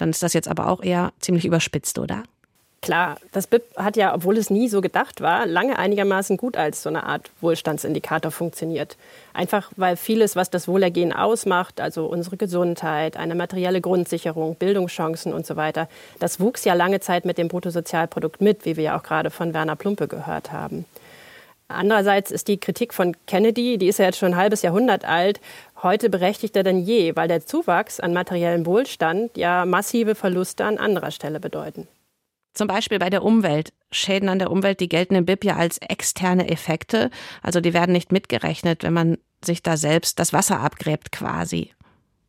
Dann 0.00 0.10
ist 0.10 0.22
das 0.22 0.32
jetzt 0.32 0.48
aber 0.48 0.68
auch 0.68 0.82
eher 0.82 1.12
ziemlich 1.20 1.44
überspitzt, 1.44 1.98
oder? 1.98 2.22
Klar, 2.82 3.18
das 3.32 3.46
BIP 3.46 3.76
hat 3.76 3.98
ja, 3.98 4.14
obwohl 4.14 4.38
es 4.38 4.48
nie 4.48 4.66
so 4.66 4.80
gedacht 4.80 5.20
war, 5.20 5.44
lange 5.44 5.78
einigermaßen 5.78 6.38
gut 6.38 6.56
als 6.56 6.82
so 6.82 6.88
eine 6.88 7.04
Art 7.04 7.30
Wohlstandsindikator 7.42 8.30
funktioniert. 8.30 8.96
Einfach 9.34 9.70
weil 9.76 9.96
vieles, 9.96 10.34
was 10.34 10.48
das 10.48 10.66
Wohlergehen 10.66 11.12
ausmacht, 11.12 11.78
also 11.78 12.06
unsere 12.06 12.38
Gesundheit, 12.38 13.18
eine 13.18 13.34
materielle 13.34 13.82
Grundsicherung, 13.82 14.54
Bildungschancen 14.54 15.34
und 15.34 15.44
so 15.44 15.56
weiter, 15.56 15.90
das 16.20 16.40
wuchs 16.40 16.64
ja 16.64 16.72
lange 16.72 17.00
Zeit 17.00 17.26
mit 17.26 17.36
dem 17.36 17.48
Bruttosozialprodukt 17.48 18.40
mit, 18.40 18.64
wie 18.64 18.76
wir 18.76 18.84
ja 18.84 18.98
auch 18.98 19.02
gerade 19.02 19.28
von 19.28 19.52
Werner 19.52 19.76
Plumpe 19.76 20.08
gehört 20.08 20.50
haben. 20.50 20.86
Andererseits 21.68 22.30
ist 22.30 22.48
die 22.48 22.58
Kritik 22.58 22.94
von 22.94 23.14
Kennedy, 23.26 23.76
die 23.76 23.88
ist 23.88 23.98
ja 23.98 24.06
jetzt 24.06 24.18
schon 24.18 24.32
ein 24.32 24.40
halbes 24.40 24.62
Jahrhundert 24.62 25.04
alt, 25.04 25.38
heute 25.82 26.08
berechtigter 26.08 26.62
denn 26.62 26.82
je, 26.82 27.14
weil 27.14 27.28
der 27.28 27.44
Zuwachs 27.44 28.00
an 28.00 28.14
materiellem 28.14 28.64
Wohlstand 28.64 29.36
ja 29.36 29.66
massive 29.66 30.14
Verluste 30.14 30.64
an 30.64 30.78
anderer 30.78 31.10
Stelle 31.10 31.40
bedeuten. 31.40 31.86
Zum 32.60 32.68
Beispiel 32.68 32.98
bei 32.98 33.08
der 33.08 33.24
Umwelt. 33.24 33.72
Schäden 33.90 34.28
an 34.28 34.38
der 34.38 34.50
Umwelt, 34.50 34.80
die 34.80 34.90
gelten 34.90 35.14
im 35.14 35.24
BIP 35.24 35.46
ja 35.46 35.56
als 35.56 35.78
externe 35.78 36.50
Effekte. 36.50 37.10
Also 37.40 37.62
die 37.62 37.72
werden 37.72 37.92
nicht 37.92 38.12
mitgerechnet, 38.12 38.82
wenn 38.82 38.92
man 38.92 39.16
sich 39.42 39.62
da 39.62 39.78
selbst 39.78 40.18
das 40.18 40.34
Wasser 40.34 40.60
abgräbt 40.60 41.10
quasi. 41.10 41.72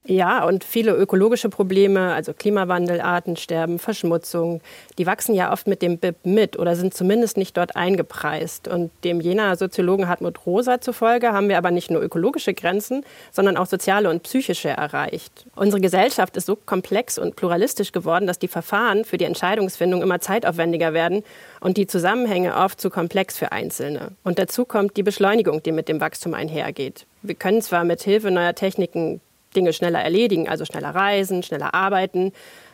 Ja, 0.04 0.44
und 0.46 0.64
viele 0.64 0.96
ökologische 0.96 1.50
Probleme, 1.50 2.14
also 2.14 2.34
Klimawandel, 2.34 3.02
Artensterben, 3.02 3.78
Verschmutzung, 3.78 4.60
die 4.98 5.06
wachsen 5.06 5.36
ja 5.36 5.54
oft 5.54 5.68
mit 5.68 5.84
dem 5.84 6.00
BIP 6.00 6.16
mit 6.24 6.58
oder 6.58 6.76
sind 6.76 6.96
zumindest 6.96 7.38
nicht 7.38 7.56
dort 7.56 7.76
eingepreist. 7.76 8.68
Und 8.68 8.90
dem 9.04 9.22
jener 9.22 9.56
Soziologen 9.56 10.08
Hartmut 10.08 10.44
Rosa 10.48 10.82
zufolge 10.82 11.34
haben 11.34 11.50
wir 11.50 11.58
aber 11.60 11.70
nicht 11.70 11.92
nur 11.92 12.02
ökologische 12.02 12.56
Grenzen, 12.56 13.06
sondern 13.32 13.58
auch 13.58 13.68
soziale 13.68 14.10
und 14.10 14.24
psychische 14.24 14.70
erreicht. 14.70 15.46
Unsere 15.56 15.80
Gesellschaft 15.80 16.36
ist 16.36 16.48
so 16.48 16.56
komplex 16.56 17.20
und 17.20 17.36
pluralistisch 17.36 17.92
geworden, 17.92 18.26
dass 18.26 18.40
die 18.40 18.48
Verfahren 18.48 19.06
für 19.06 19.20
die 19.20 19.26
Entscheidungsfindung 19.26 20.02
immer 20.02 20.20
zeitaufwendiger 20.20 20.94
werden 20.94 21.24
und 21.60 21.78
die 21.78 21.86
Zusammenhänge 21.86 22.56
oft 22.56 22.82
zu 22.82 22.90
komplex 22.90 23.38
für 23.38 23.52
Einzelne. 23.52 24.14
Und 24.24 24.40
dazu 24.40 24.66
kommt 24.66 24.98
die 24.98 25.04
Beschleunigung, 25.04 25.62
die 25.62 25.72
mit 25.72 25.88
dem 25.88 26.02
Wachstum 26.02 26.34
einhergeht. 26.34 27.06
Wir 27.22 27.36
können 27.36 27.62
zwar 27.62 27.84
mit 27.84 28.02
Hilfe 28.02 28.32
neuer 28.32 28.56
Techniken 28.56 29.22
Dinge 29.56 29.74
schneller 29.74 30.00
erledigen, 30.00 30.50
also 30.50 30.66
schneller 30.66 30.90
reisen, 30.90 31.44
schneller 31.44 31.74
arbeiten. 31.74 32.32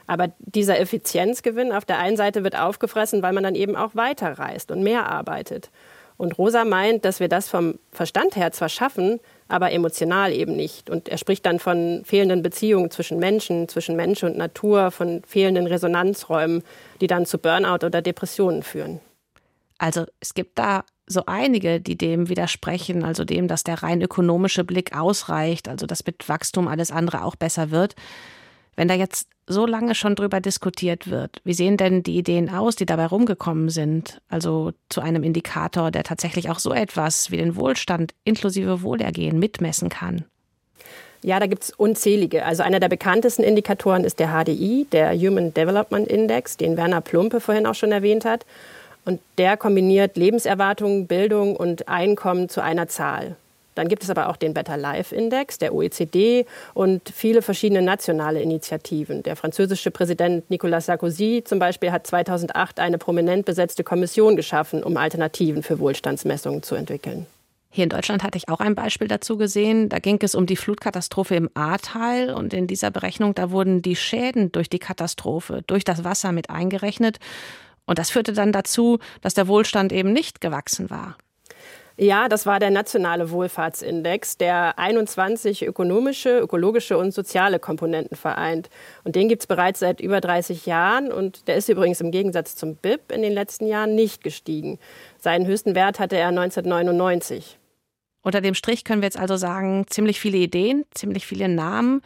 Aber 0.07 0.29
dieser 0.39 0.79
Effizienzgewinn 0.79 1.71
auf 1.71 1.85
der 1.85 1.99
einen 1.99 2.17
Seite 2.17 2.43
wird 2.43 2.57
aufgefressen, 2.57 3.21
weil 3.21 3.33
man 3.33 3.43
dann 3.43 3.55
eben 3.55 3.75
auch 3.75 3.95
weiter 3.95 4.39
reist 4.39 4.71
und 4.71 4.83
mehr 4.83 5.09
arbeitet. 5.09 5.69
Und 6.17 6.37
Rosa 6.39 6.65
meint, 6.65 7.05
dass 7.05 7.19
wir 7.19 7.27
das 7.27 7.47
vom 7.47 7.77
Verstand 7.91 8.35
her 8.35 8.51
zwar 8.51 8.69
schaffen, 8.69 9.19
aber 9.47 9.71
emotional 9.71 10.33
eben 10.33 10.55
nicht. 10.55 10.89
Und 10.89 11.09
er 11.09 11.19
spricht 11.19 11.45
dann 11.45 11.59
von 11.59 12.01
fehlenden 12.05 12.41
Beziehungen 12.41 12.89
zwischen 12.89 13.19
Menschen, 13.19 13.67
zwischen 13.69 13.95
Mensch 13.95 14.23
und 14.23 14.35
Natur, 14.35 14.89
von 14.89 15.21
fehlenden 15.27 15.67
Resonanzräumen, 15.67 16.63
die 17.01 17.07
dann 17.07 17.27
zu 17.27 17.37
Burnout 17.37 17.85
oder 17.85 18.01
Depressionen 18.01 18.63
führen. 18.63 18.99
Also 19.77 20.05
es 20.19 20.33
gibt 20.33 20.57
da 20.57 20.83
so 21.07 21.23
einige, 21.25 21.79
die 21.79 21.97
dem 21.97 22.29
widersprechen, 22.29 23.03
also 23.03 23.23
dem, 23.23 23.47
dass 23.47 23.63
der 23.63 23.81
rein 23.81 24.01
ökonomische 24.01 24.63
Blick 24.63 24.95
ausreicht, 24.95 25.69
also 25.69 25.85
dass 25.85 26.05
mit 26.05 26.27
Wachstum 26.27 26.67
alles 26.67 26.91
andere 26.91 27.23
auch 27.23 27.35
besser 27.35 27.71
wird. 27.71 27.95
Wenn 28.75 28.87
da 28.87 28.93
jetzt 28.93 29.29
so 29.47 29.65
lange 29.65 29.95
schon 29.95 30.15
drüber 30.15 30.41
diskutiert 30.41 31.09
wird, 31.09 31.41
wie 31.43 31.53
sehen 31.53 31.77
denn 31.77 32.03
die 32.03 32.17
Ideen 32.17 32.49
aus, 32.49 32.75
die 32.75 32.85
dabei 32.85 33.07
rumgekommen 33.07 33.69
sind? 33.69 34.21
Also 34.29 34.73
zu 34.89 35.01
einem 35.01 35.23
Indikator, 35.23 35.89
der 35.89 36.03
tatsächlich 36.03 36.49
auch 36.49 36.59
so 36.59 36.73
etwas 36.73 37.31
wie 37.31 37.37
den 37.37 37.55
Wohlstand 37.55 38.13
inklusive 38.23 38.81
Wohlergehen 38.83 39.39
mitmessen 39.39 39.89
kann? 39.89 40.25
Ja, 41.23 41.39
da 41.39 41.47
gibt 41.47 41.63
es 41.63 41.71
unzählige. 41.71 42.45
Also 42.45 42.61
einer 42.61 42.79
der 42.79 42.89
bekanntesten 42.89 43.43
Indikatoren 43.43 44.03
ist 44.03 44.19
der 44.19 44.29
HDI, 44.29 44.85
der 44.91 45.17
Human 45.17 45.53
Development 45.53 46.07
Index, 46.07 46.57
den 46.57 46.77
Werner 46.77 47.01
Plumpe 47.01 47.39
vorhin 47.39 47.65
auch 47.65 47.73
schon 47.73 47.91
erwähnt 47.91 48.25
hat. 48.25 48.45
Und 49.07 49.21
der 49.37 49.55
kombiniert 49.55 50.17
Lebenserwartung, 50.17 51.07
Bildung 51.07 51.55
und 51.55 51.87
Einkommen 51.87 52.49
zu 52.49 52.61
einer 52.61 52.89
Zahl. 52.89 53.37
Dann 53.73 53.87
gibt 53.87 54.03
es 54.03 54.09
aber 54.09 54.27
auch 54.27 54.35
den 54.35 54.53
Better 54.53 54.75
Life 54.75 55.15
Index 55.15 55.59
der 55.59 55.73
OECD 55.73 56.45
und 56.73 57.07
viele 57.15 57.41
verschiedene 57.41 57.81
nationale 57.81 58.41
Initiativen. 58.41 59.23
Der 59.23 59.37
französische 59.37 59.91
Präsident 59.91 60.49
Nicolas 60.49 60.87
Sarkozy 60.87 61.41
zum 61.45 61.57
Beispiel 61.57 61.93
hat 61.93 62.05
2008 62.05 62.81
eine 62.81 62.97
prominent 62.97 63.45
besetzte 63.45 63.85
Kommission 63.85 64.35
geschaffen, 64.35 64.83
um 64.83 64.97
Alternativen 64.97 65.63
für 65.63 65.79
Wohlstandsmessungen 65.79 66.61
zu 66.61 66.75
entwickeln. 66.75 67.27
Hier 67.69 67.85
in 67.85 67.89
Deutschland 67.89 68.23
hatte 68.23 68.37
ich 68.37 68.49
auch 68.49 68.59
ein 68.59 68.75
Beispiel 68.75 69.07
dazu 69.07 69.37
gesehen. 69.37 69.87
Da 69.87 69.99
ging 69.99 70.19
es 70.21 70.35
um 70.35 70.47
die 70.47 70.55
Flutkatastrophe 70.57 71.35
im 71.35 71.49
Ahrtal 71.53 72.31
und 72.31 72.53
in 72.53 72.67
dieser 72.67 72.91
Berechnung, 72.91 73.35
da 73.35 73.51
wurden 73.51 73.81
die 73.81 73.95
Schäden 73.95 74.51
durch 74.51 74.67
die 74.67 74.79
Katastrophe, 74.79 75.63
durch 75.65 75.85
das 75.85 76.03
Wasser 76.03 76.33
mit 76.33 76.49
eingerechnet. 76.49 77.19
Und 77.87 77.97
das 77.97 78.11
führte 78.11 78.33
dann 78.33 78.51
dazu, 78.51 78.99
dass 79.21 79.33
der 79.33 79.47
Wohlstand 79.47 79.91
eben 79.91 80.13
nicht 80.13 80.41
gewachsen 80.41 80.91
war. 80.91 81.17
Ja, 81.99 82.29
das 82.29 82.45
war 82.45 82.59
der 82.59 82.69
nationale 82.69 83.31
Wohlfahrtsindex, 83.31 84.37
der 84.37 84.77
21 84.77 85.65
ökonomische, 85.65 86.37
ökologische 86.37 86.95
und 86.95 87.11
soziale 87.11 87.57
Komponenten 87.57 88.15
vereint. 88.15 88.69
Und 89.03 89.15
den 89.15 89.27
gibt 89.27 89.41
es 89.41 89.47
bereits 89.47 89.79
seit 89.79 89.99
über 89.99 90.21
30 90.21 90.67
Jahren 90.67 91.11
und 91.11 91.47
der 91.47 91.55
ist 91.55 91.69
übrigens 91.69 91.99
im 91.99 92.11
Gegensatz 92.11 92.55
zum 92.55 92.75
BIP 92.75 93.11
in 93.11 93.23
den 93.23 93.33
letzten 93.33 93.65
Jahren 93.65 93.95
nicht 93.95 94.23
gestiegen. 94.23 94.77
Seinen 95.17 95.47
höchsten 95.47 95.73
Wert 95.73 95.97
hatte 95.97 96.17
er 96.17 96.27
1999. 96.27 97.57
Unter 98.21 98.41
dem 98.41 98.53
Strich 98.53 98.83
können 98.83 99.01
wir 99.01 99.07
jetzt 99.07 99.17
also 99.17 99.35
sagen, 99.35 99.85
ziemlich 99.89 100.19
viele 100.19 100.37
Ideen, 100.37 100.85
ziemlich 100.93 101.25
viele 101.25 101.49
Namen. 101.49 102.03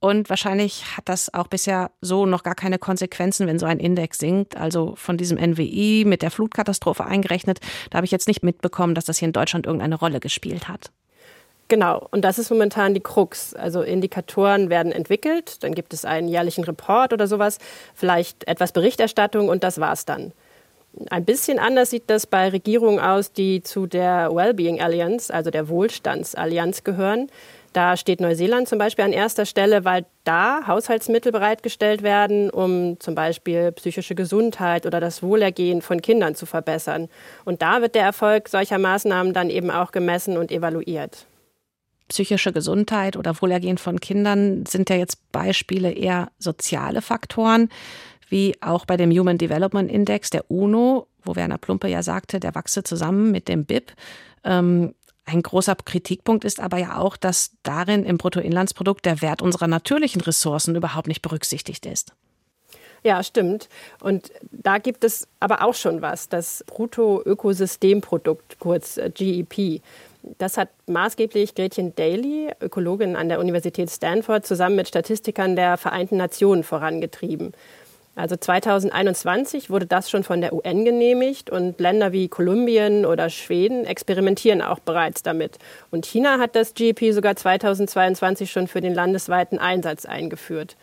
Und 0.00 0.30
wahrscheinlich 0.30 0.96
hat 0.96 1.08
das 1.08 1.34
auch 1.34 1.48
bisher 1.48 1.90
so 2.00 2.24
noch 2.24 2.44
gar 2.44 2.54
keine 2.54 2.78
Konsequenzen, 2.78 3.48
wenn 3.48 3.58
so 3.58 3.66
ein 3.66 3.80
Index 3.80 4.18
sinkt. 4.18 4.56
Also 4.56 4.94
von 4.96 5.16
diesem 5.16 5.38
NWI 5.38 6.04
mit 6.06 6.22
der 6.22 6.30
Flutkatastrophe 6.30 7.04
eingerechnet, 7.04 7.58
da 7.90 7.96
habe 7.96 8.04
ich 8.04 8.12
jetzt 8.12 8.28
nicht 8.28 8.44
mitbekommen, 8.44 8.94
dass 8.94 9.06
das 9.06 9.18
hier 9.18 9.26
in 9.26 9.32
Deutschland 9.32 9.66
irgendeine 9.66 9.96
Rolle 9.96 10.20
gespielt 10.20 10.68
hat. 10.68 10.92
Genau, 11.66 12.06
und 12.12 12.24
das 12.24 12.38
ist 12.38 12.50
momentan 12.50 12.94
die 12.94 13.00
Krux. 13.00 13.54
Also 13.54 13.82
Indikatoren 13.82 14.70
werden 14.70 14.90
entwickelt, 14.90 15.62
dann 15.62 15.74
gibt 15.74 15.92
es 15.92 16.06
einen 16.06 16.28
jährlichen 16.28 16.64
Report 16.64 17.12
oder 17.12 17.26
sowas, 17.26 17.58
vielleicht 17.94 18.48
etwas 18.48 18.72
Berichterstattung 18.72 19.48
und 19.48 19.64
das 19.64 19.78
war's 19.78 20.06
dann. 20.06 20.32
Ein 21.10 21.26
bisschen 21.26 21.58
anders 21.58 21.90
sieht 21.90 22.04
das 22.08 22.26
bei 22.26 22.48
Regierungen 22.48 22.98
aus, 22.98 23.32
die 23.32 23.62
zu 23.62 23.86
der 23.86 24.34
Wellbeing 24.34 24.80
Alliance, 24.80 25.32
also 25.32 25.50
der 25.50 25.68
Wohlstandsallianz 25.68 26.84
gehören. 26.84 27.28
Da 27.72 27.96
steht 27.96 28.20
Neuseeland 28.20 28.68
zum 28.68 28.78
Beispiel 28.78 29.04
an 29.04 29.12
erster 29.12 29.44
Stelle, 29.44 29.84
weil 29.84 30.06
da 30.24 30.66
Haushaltsmittel 30.66 31.32
bereitgestellt 31.32 32.02
werden, 32.02 32.50
um 32.50 32.98
zum 32.98 33.14
Beispiel 33.14 33.72
psychische 33.72 34.14
Gesundheit 34.14 34.86
oder 34.86 35.00
das 35.00 35.22
Wohlergehen 35.22 35.82
von 35.82 36.00
Kindern 36.00 36.34
zu 36.34 36.46
verbessern. 36.46 37.08
Und 37.44 37.62
da 37.62 37.82
wird 37.82 37.94
der 37.94 38.04
Erfolg 38.04 38.48
solcher 38.48 38.78
Maßnahmen 38.78 39.32
dann 39.34 39.50
eben 39.50 39.70
auch 39.70 39.92
gemessen 39.92 40.36
und 40.36 40.50
evaluiert. 40.50 41.26
Psychische 42.08 42.52
Gesundheit 42.52 43.16
oder 43.16 43.40
Wohlergehen 43.40 43.76
von 43.76 44.00
Kindern 44.00 44.64
sind 44.64 44.88
ja 44.88 44.96
jetzt 44.96 45.30
Beispiele 45.30 45.92
eher 45.92 46.30
soziale 46.38 47.02
Faktoren, 47.02 47.68
wie 48.30 48.54
auch 48.62 48.86
bei 48.86 48.96
dem 48.96 49.10
Human 49.10 49.36
Development 49.36 49.90
Index 49.90 50.30
der 50.30 50.50
UNO, 50.50 51.06
wo 51.22 51.36
Werner 51.36 51.58
Plumpe 51.58 51.88
ja 51.88 52.02
sagte, 52.02 52.40
der 52.40 52.54
wachse 52.54 52.82
zusammen 52.82 53.30
mit 53.30 53.48
dem 53.48 53.66
BIP. 53.66 53.92
Ähm, 54.44 54.94
ein 55.28 55.42
großer 55.42 55.76
Kritikpunkt 55.76 56.44
ist 56.44 56.60
aber 56.60 56.78
ja 56.78 56.96
auch, 56.96 57.16
dass 57.16 57.52
darin 57.62 58.04
im 58.04 58.18
Bruttoinlandsprodukt 58.18 59.04
der 59.04 59.20
Wert 59.22 59.42
unserer 59.42 59.68
natürlichen 59.68 60.20
Ressourcen 60.20 60.74
überhaupt 60.74 61.06
nicht 61.06 61.22
berücksichtigt 61.22 61.86
ist. 61.86 62.14
Ja, 63.04 63.22
stimmt. 63.22 63.68
Und 64.00 64.32
da 64.50 64.78
gibt 64.78 65.04
es 65.04 65.28
aber 65.38 65.62
auch 65.62 65.74
schon 65.74 66.02
was, 66.02 66.28
das 66.28 66.64
Bruttoökosystemprodukt, 66.66 68.58
kurz 68.58 68.96
äh, 68.96 69.10
GEP. 69.10 69.82
Das 70.38 70.56
hat 70.56 70.70
maßgeblich 70.86 71.54
Gretchen 71.54 71.94
Daly, 71.94 72.50
Ökologin 72.60 73.14
an 73.14 73.28
der 73.28 73.38
Universität 73.38 73.88
Stanford, 73.88 74.44
zusammen 74.44 74.76
mit 74.76 74.88
Statistikern 74.88 75.54
der 75.54 75.76
Vereinten 75.76 76.16
Nationen 76.16 76.64
vorangetrieben. 76.64 77.52
Also 78.18 78.34
2021 78.34 79.70
wurde 79.70 79.86
das 79.86 80.10
schon 80.10 80.24
von 80.24 80.40
der 80.40 80.52
UN 80.52 80.84
genehmigt 80.84 81.50
und 81.50 81.78
Länder 81.78 82.10
wie 82.10 82.26
Kolumbien 82.26 83.06
oder 83.06 83.30
Schweden 83.30 83.84
experimentieren 83.84 84.60
auch 84.60 84.80
bereits 84.80 85.22
damit. 85.22 85.58
Und 85.92 86.04
China 86.04 86.40
hat 86.40 86.56
das 86.56 86.74
GEP 86.74 87.12
sogar 87.12 87.36
2022 87.36 88.50
schon 88.50 88.66
für 88.66 88.80
den 88.80 88.92
landesweiten 88.92 89.60
Einsatz 89.60 90.04
eingeführt. 90.04 90.76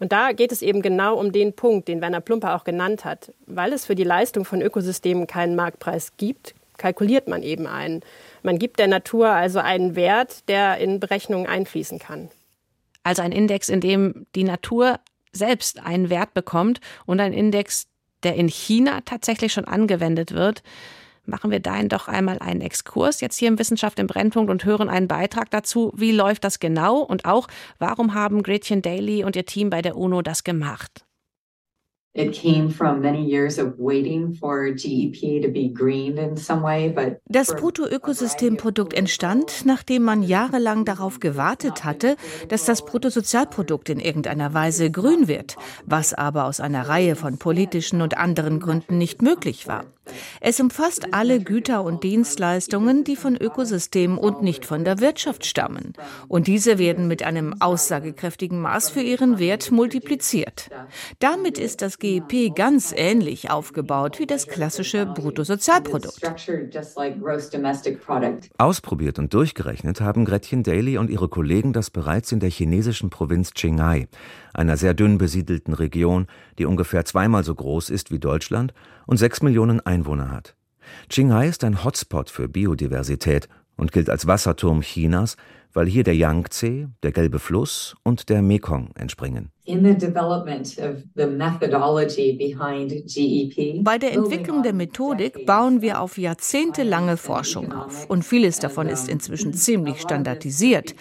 Und 0.00 0.10
da 0.10 0.32
geht 0.32 0.50
es 0.50 0.60
eben 0.60 0.82
genau 0.82 1.16
um 1.16 1.30
den 1.30 1.52
Punkt, 1.52 1.86
den 1.86 2.00
Werner 2.00 2.20
Plumper 2.20 2.56
auch 2.56 2.64
genannt 2.64 3.04
hat. 3.04 3.32
Weil 3.46 3.72
es 3.72 3.86
für 3.86 3.94
die 3.94 4.02
Leistung 4.02 4.44
von 4.44 4.60
Ökosystemen 4.60 5.28
keinen 5.28 5.54
Marktpreis 5.54 6.16
gibt, 6.16 6.52
kalkuliert 6.78 7.28
man 7.28 7.44
eben 7.44 7.68
einen. 7.68 8.00
Man 8.42 8.58
gibt 8.58 8.80
der 8.80 8.88
Natur 8.88 9.28
also 9.28 9.60
einen 9.60 9.94
Wert, 9.94 10.48
der 10.48 10.78
in 10.78 10.98
Berechnungen 10.98 11.46
einfließen 11.46 12.00
kann. 12.00 12.28
Also 13.04 13.22
ein 13.22 13.30
Index, 13.30 13.68
in 13.68 13.80
dem 13.80 14.26
die 14.34 14.42
Natur 14.42 14.98
selbst 15.32 15.84
einen 15.84 16.10
Wert 16.10 16.34
bekommt 16.34 16.80
und 17.06 17.20
ein 17.20 17.32
Index, 17.32 17.86
der 18.22 18.36
in 18.36 18.48
China 18.48 19.00
tatsächlich 19.04 19.52
schon 19.52 19.64
angewendet 19.64 20.32
wird. 20.32 20.62
machen 21.24 21.52
wir 21.52 21.60
dahin 21.60 21.88
doch 21.88 22.08
einmal 22.08 22.40
einen 22.40 22.60
Exkurs 22.60 23.20
jetzt 23.20 23.36
hier 23.36 23.48
im 23.48 23.58
Wissenschaft 23.58 23.98
im 24.00 24.08
Brennpunkt 24.08 24.50
und 24.50 24.64
hören 24.64 24.88
einen 24.88 25.06
Beitrag 25.06 25.50
dazu. 25.50 25.92
Wie 25.96 26.12
läuft 26.12 26.42
das 26.44 26.58
genau 26.58 26.98
und 26.98 27.24
auch, 27.24 27.46
warum 27.78 28.14
haben 28.14 28.42
Gretchen 28.42 28.82
Daly 28.82 29.22
und 29.24 29.36
ihr 29.36 29.46
Team 29.46 29.70
bei 29.70 29.82
der 29.82 29.96
UNO 29.96 30.22
das 30.22 30.42
gemacht? 30.42 31.04
Das 37.28 37.56
Bruttoökosystemprodukt 37.56 38.92
entstand, 38.92 39.62
nachdem 39.64 40.02
man 40.02 40.22
jahrelang 40.22 40.84
darauf 40.84 41.20
gewartet 41.20 41.84
hatte, 41.84 42.16
dass 42.48 42.66
das 42.66 42.84
Bruttosozialprodukt 42.84 43.88
in 43.88 43.98
irgendeiner 43.98 44.52
Weise 44.52 44.90
grün 44.90 45.26
wird, 45.26 45.56
was 45.86 46.12
aber 46.12 46.44
aus 46.44 46.60
einer 46.60 46.86
Reihe 46.86 47.16
von 47.16 47.38
politischen 47.38 48.02
und 48.02 48.18
anderen 48.18 48.60
Gründen 48.60 48.98
nicht 48.98 49.22
möglich 49.22 49.66
war. 49.66 49.86
Es 50.40 50.58
umfasst 50.60 51.14
alle 51.14 51.40
Güter 51.40 51.84
und 51.84 52.02
Dienstleistungen, 52.02 53.04
die 53.04 53.16
von 53.16 53.36
Ökosystemen 53.36 54.18
und 54.18 54.42
nicht 54.42 54.64
von 54.64 54.84
der 54.84 55.00
Wirtschaft 55.00 55.46
stammen. 55.46 55.92
Und 56.28 56.46
diese 56.46 56.78
werden 56.78 57.08
mit 57.08 57.22
einem 57.22 57.54
aussagekräftigen 57.60 58.60
Maß 58.60 58.90
für 58.90 59.00
ihren 59.00 59.38
Wert 59.38 59.70
multipliziert. 59.70 60.70
Damit 61.18 61.58
ist 61.58 61.82
das 61.82 61.98
GEP 61.98 62.54
ganz 62.54 62.92
ähnlich 62.96 63.50
aufgebaut 63.50 64.18
wie 64.18 64.26
das 64.26 64.48
klassische 64.48 65.06
Bruttosozialprodukt. 65.06 66.20
Ausprobiert 68.58 69.18
und 69.18 69.34
durchgerechnet 69.34 70.00
haben 70.00 70.24
Gretchen 70.24 70.62
Daly 70.62 70.98
und 70.98 71.10
ihre 71.10 71.28
Kollegen 71.28 71.72
das 71.72 71.90
bereits 71.90 72.32
in 72.32 72.40
der 72.40 72.50
chinesischen 72.50 73.10
Provinz 73.10 73.54
Qinghai 73.54 74.08
einer 74.54 74.76
sehr 74.76 74.94
dünn 74.94 75.18
besiedelten 75.18 75.74
Region, 75.74 76.26
die 76.58 76.66
ungefähr 76.66 77.04
zweimal 77.04 77.44
so 77.44 77.54
groß 77.54 77.90
ist 77.90 78.10
wie 78.10 78.18
Deutschland 78.18 78.74
und 79.06 79.16
sechs 79.16 79.42
Millionen 79.42 79.80
Einwohner 79.80 80.30
hat. 80.30 80.54
Qinghai 81.08 81.48
ist 81.48 81.64
ein 81.64 81.84
Hotspot 81.84 82.30
für 82.30 82.48
Biodiversität 82.48 83.48
und 83.76 83.92
gilt 83.92 84.10
als 84.10 84.26
Wasserturm 84.26 84.82
Chinas, 84.82 85.36
weil 85.72 85.86
hier 85.86 86.04
der 86.04 86.16
Yangtze, 86.16 86.90
der 87.02 87.12
Gelbe 87.12 87.38
Fluss 87.38 87.96
und 88.02 88.28
der 88.28 88.42
Mekong 88.42 88.90
entspringen. 88.94 89.50
E 89.64 89.76
Bei 93.80 93.98
der 93.98 94.12
Entwicklung 94.12 94.62
der 94.64 94.72
Methodik 94.72 95.46
bauen 95.46 95.80
wir 95.80 96.00
auf 96.00 96.18
jahrzehntelange 96.18 97.16
Forschung 97.16 97.72
auf 97.72 98.10
und 98.10 98.24
vieles 98.24 98.58
davon 98.58 98.88
ist 98.88 99.08
inzwischen 99.08 99.52
ziemlich 99.52 100.00
standardisiert. 100.00 100.96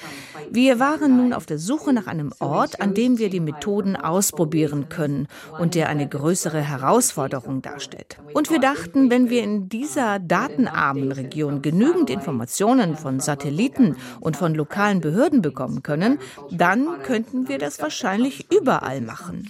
Wir 0.51 0.80
waren 0.80 1.18
nun 1.18 1.34
auf 1.34 1.48
der 1.48 1.58
Suche 1.58 1.91
nach 1.91 2.06
einem 2.06 2.34
Ort, 2.39 2.82
an 2.82 2.94
dem 2.94 3.18
wir 3.18 3.32
die 3.32 3.39
Methoden 3.39 3.96
ausprobieren 3.96 4.89
können 4.89 5.27
und 5.58 5.74
der 5.74 5.89
eine 5.89 6.08
größere 6.08 6.62
Herausforderung 6.62 7.63
darstellt. 7.63 8.18
Und 8.34 8.51
wir 8.51 8.60
dachten, 8.60 9.10
wenn 9.10 9.32
wir 9.32 9.41
in 9.44 9.70
dieser 9.70 10.20
datenarmen 10.20 11.12
Region 11.12 11.63
genügend 11.63 12.12
Informationen 12.12 12.96
von 12.96 13.22
Satelliten 13.22 13.96
und 14.20 14.38
von 14.38 14.53
lokalen 14.53 15.01
Behörden 15.01 15.41
bekommen 15.41 15.82
können, 15.82 16.20
dann 16.51 17.01
könnten 17.01 17.48
wir 17.48 17.58
das 17.58 17.82
wahrscheinlich 17.82 18.50
überall 18.51 19.01
machen. 19.01 19.50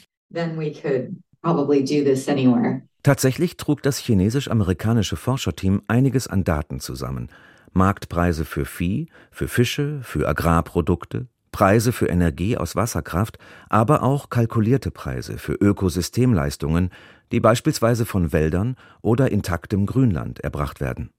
Tatsächlich 3.03 3.57
trug 3.57 3.81
das 3.81 3.97
chinesisch-amerikanische 3.97 5.15
Forscherteam 5.15 5.81
einiges 5.87 6.27
an 6.27 6.43
Daten 6.43 6.79
zusammen. 6.79 7.29
Marktpreise 7.73 8.45
für 8.45 8.65
Vieh, 8.65 9.07
für 9.31 9.47
Fische, 9.47 10.01
für 10.03 10.27
Agrarprodukte, 10.27 11.27
Preise 11.51 11.91
für 11.91 12.07
Energie 12.07 12.57
aus 12.57 12.75
Wasserkraft, 12.75 13.37
aber 13.69 14.03
auch 14.03 14.29
kalkulierte 14.29 14.91
Preise 14.91 15.37
für 15.37 15.53
Ökosystemleistungen, 15.53 16.91
die 17.31 17.39
beispielsweise 17.39 18.05
von 18.05 18.31
Wäldern 18.31 18.75
oder 19.01 19.31
intaktem 19.31 19.85
Grünland 19.85 20.39
erbracht 20.41 20.79
werden. 20.79 21.11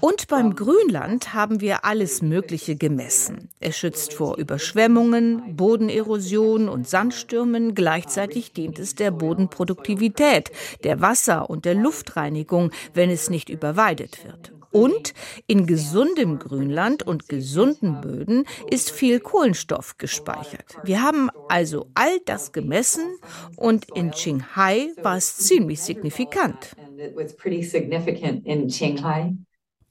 Und 0.00 0.28
beim 0.28 0.54
Grünland 0.54 1.34
haben 1.34 1.60
wir 1.60 1.84
alles 1.84 2.22
Mögliche 2.22 2.76
gemessen. 2.76 3.50
Es 3.60 3.76
schützt 3.76 4.14
vor 4.14 4.38
Überschwemmungen, 4.38 5.56
Bodenerosion 5.56 6.68
und 6.68 6.88
Sandstürmen. 6.88 7.74
Gleichzeitig 7.74 8.52
dient 8.52 8.78
es 8.78 8.94
der 8.94 9.10
Bodenproduktivität, 9.10 10.50
der 10.84 11.00
Wasser- 11.00 11.48
und 11.50 11.64
der 11.64 11.74
Luftreinigung, 11.74 12.70
wenn 12.94 13.10
es 13.10 13.30
nicht 13.30 13.48
überweidet 13.48 14.24
wird. 14.24 14.57
Und 14.70 15.14
in 15.46 15.66
gesundem 15.66 16.38
Grünland 16.38 17.02
und 17.02 17.28
gesunden 17.28 18.00
Böden 18.00 18.44
ist 18.70 18.90
viel 18.90 19.20
Kohlenstoff 19.20 19.96
gespeichert. 19.96 20.78
Wir 20.84 21.02
haben 21.02 21.30
also 21.48 21.86
all 21.94 22.18
das 22.26 22.52
gemessen 22.52 23.16
und 23.56 23.86
in 23.94 24.10
Qinghai 24.10 24.90
war 25.02 25.16
es 25.16 25.36
ziemlich 25.38 25.80
signifikant. 25.80 26.76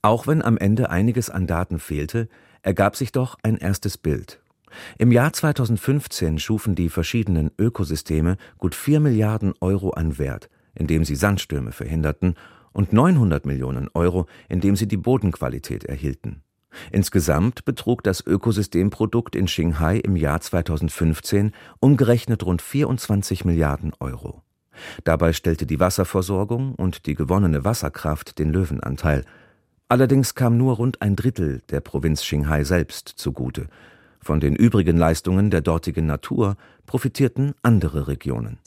Auch 0.02 0.26
wenn 0.26 0.42
am 0.42 0.56
Ende 0.58 0.90
einiges 0.90 1.28
an 1.30 1.46
Daten 1.46 1.78
fehlte, 1.80 2.28
ergab 2.62 2.96
sich 2.96 3.12
doch 3.12 3.36
ein 3.42 3.56
erstes 3.56 3.98
Bild. 3.98 4.40
Im 4.98 5.12
Jahr 5.12 5.32
2015 5.32 6.38
schufen 6.38 6.74
die 6.74 6.88
verschiedenen 6.88 7.50
Ökosysteme 7.58 8.36
gut 8.58 8.74
4 8.74 9.00
Milliarden 9.00 9.54
Euro 9.60 9.90
an 9.90 10.18
Wert, 10.18 10.50
indem 10.74 11.04
sie 11.04 11.16
Sandstürme 11.16 11.72
verhinderten 11.72 12.34
und 12.72 12.92
900 12.92 13.46
Millionen 13.46 13.88
Euro, 13.94 14.26
indem 14.48 14.76
sie 14.76 14.88
die 14.88 14.96
Bodenqualität 14.96 15.84
erhielten. 15.84 16.42
Insgesamt 16.92 17.64
betrug 17.64 18.02
das 18.02 18.24
Ökosystemprodukt 18.26 19.34
in 19.34 19.46
Qinghai 19.46 19.98
im 19.98 20.16
Jahr 20.16 20.40
2015 20.40 21.52
umgerechnet 21.80 22.44
rund 22.44 22.62
24 22.62 23.44
Milliarden 23.44 23.92
Euro. 24.00 24.42
Dabei 25.04 25.32
stellte 25.32 25.66
die 25.66 25.80
Wasserversorgung 25.80 26.74
und 26.74 27.06
die 27.06 27.14
gewonnene 27.14 27.64
Wasserkraft 27.64 28.38
den 28.38 28.52
Löwenanteil. 28.52 29.24
Allerdings 29.88 30.34
kam 30.34 30.56
nur 30.56 30.76
rund 30.76 31.02
ein 31.02 31.16
Drittel 31.16 31.62
der 31.70 31.80
Provinz 31.80 32.22
Qinghai 32.22 32.64
selbst 32.64 33.08
zugute. 33.08 33.68
Von 34.20 34.40
den 34.40 34.54
übrigen 34.54 34.96
Leistungen 34.96 35.50
der 35.50 35.62
dortigen 35.62 36.06
Natur 36.06 36.56
profitierten 36.86 37.54
andere 37.62 38.08
Regionen. 38.08 38.58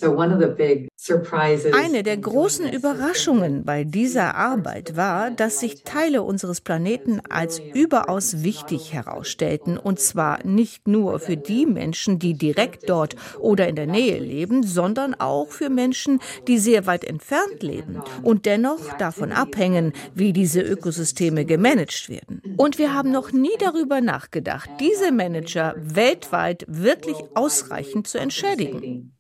Eine 1.74 2.04
der 2.04 2.18
großen 2.18 2.72
Überraschungen 2.72 3.64
bei 3.64 3.84
dieser 3.84 4.36
Arbeit 4.36 4.96
war, 4.96 5.32
dass 5.32 5.60
sich 5.60 5.84
Teile 5.84 6.22
unseres 6.22 6.62
Planeten 6.62 7.22
als 7.28 7.60
überaus 7.74 8.44
wichtig 8.44 8.94
herausstellten, 8.94 9.80
und 9.80 10.00
zwar 10.00 10.46
nicht 10.46 10.88
nur 10.88 11.18
für 11.20 11.38
die 11.38 11.66
Menschen, 11.66 12.20
die 12.20 12.36
direkt 12.36 12.88
dort 12.88 13.16
oder 13.40 13.68
in 13.68 13.76
der 13.76 13.88
Nähe 13.88 14.20
leben, 14.20 14.62
sondern 14.62 15.16
auch 15.16 15.48
für 15.48 15.72
Menschen, 15.72 16.20
die 16.48 16.60
sehr 16.60 16.86
weit 16.86 17.04
entfernt 17.04 17.64
leben 17.64 18.04
und 18.22 18.46
dennoch 18.46 18.96
davon 19.00 19.32
abhängen, 19.32 19.94
wie 20.14 20.34
diese 20.34 20.62
Ökosysteme 20.62 21.46
gemanagt 21.46 22.10
werden. 22.10 22.44
Und 22.58 22.78
wir 22.78 22.94
haben 22.94 23.12
noch 23.12 23.32
nie 23.32 23.58
darüber 23.58 24.02
nachgedacht, 24.02 24.70
diese 24.80 25.12
Manager 25.12 25.74
weltweit 25.78 26.64
wirklich 26.68 27.18
ausreichend 27.34 28.08
zu 28.08 28.20
entschädigen. 28.20 29.16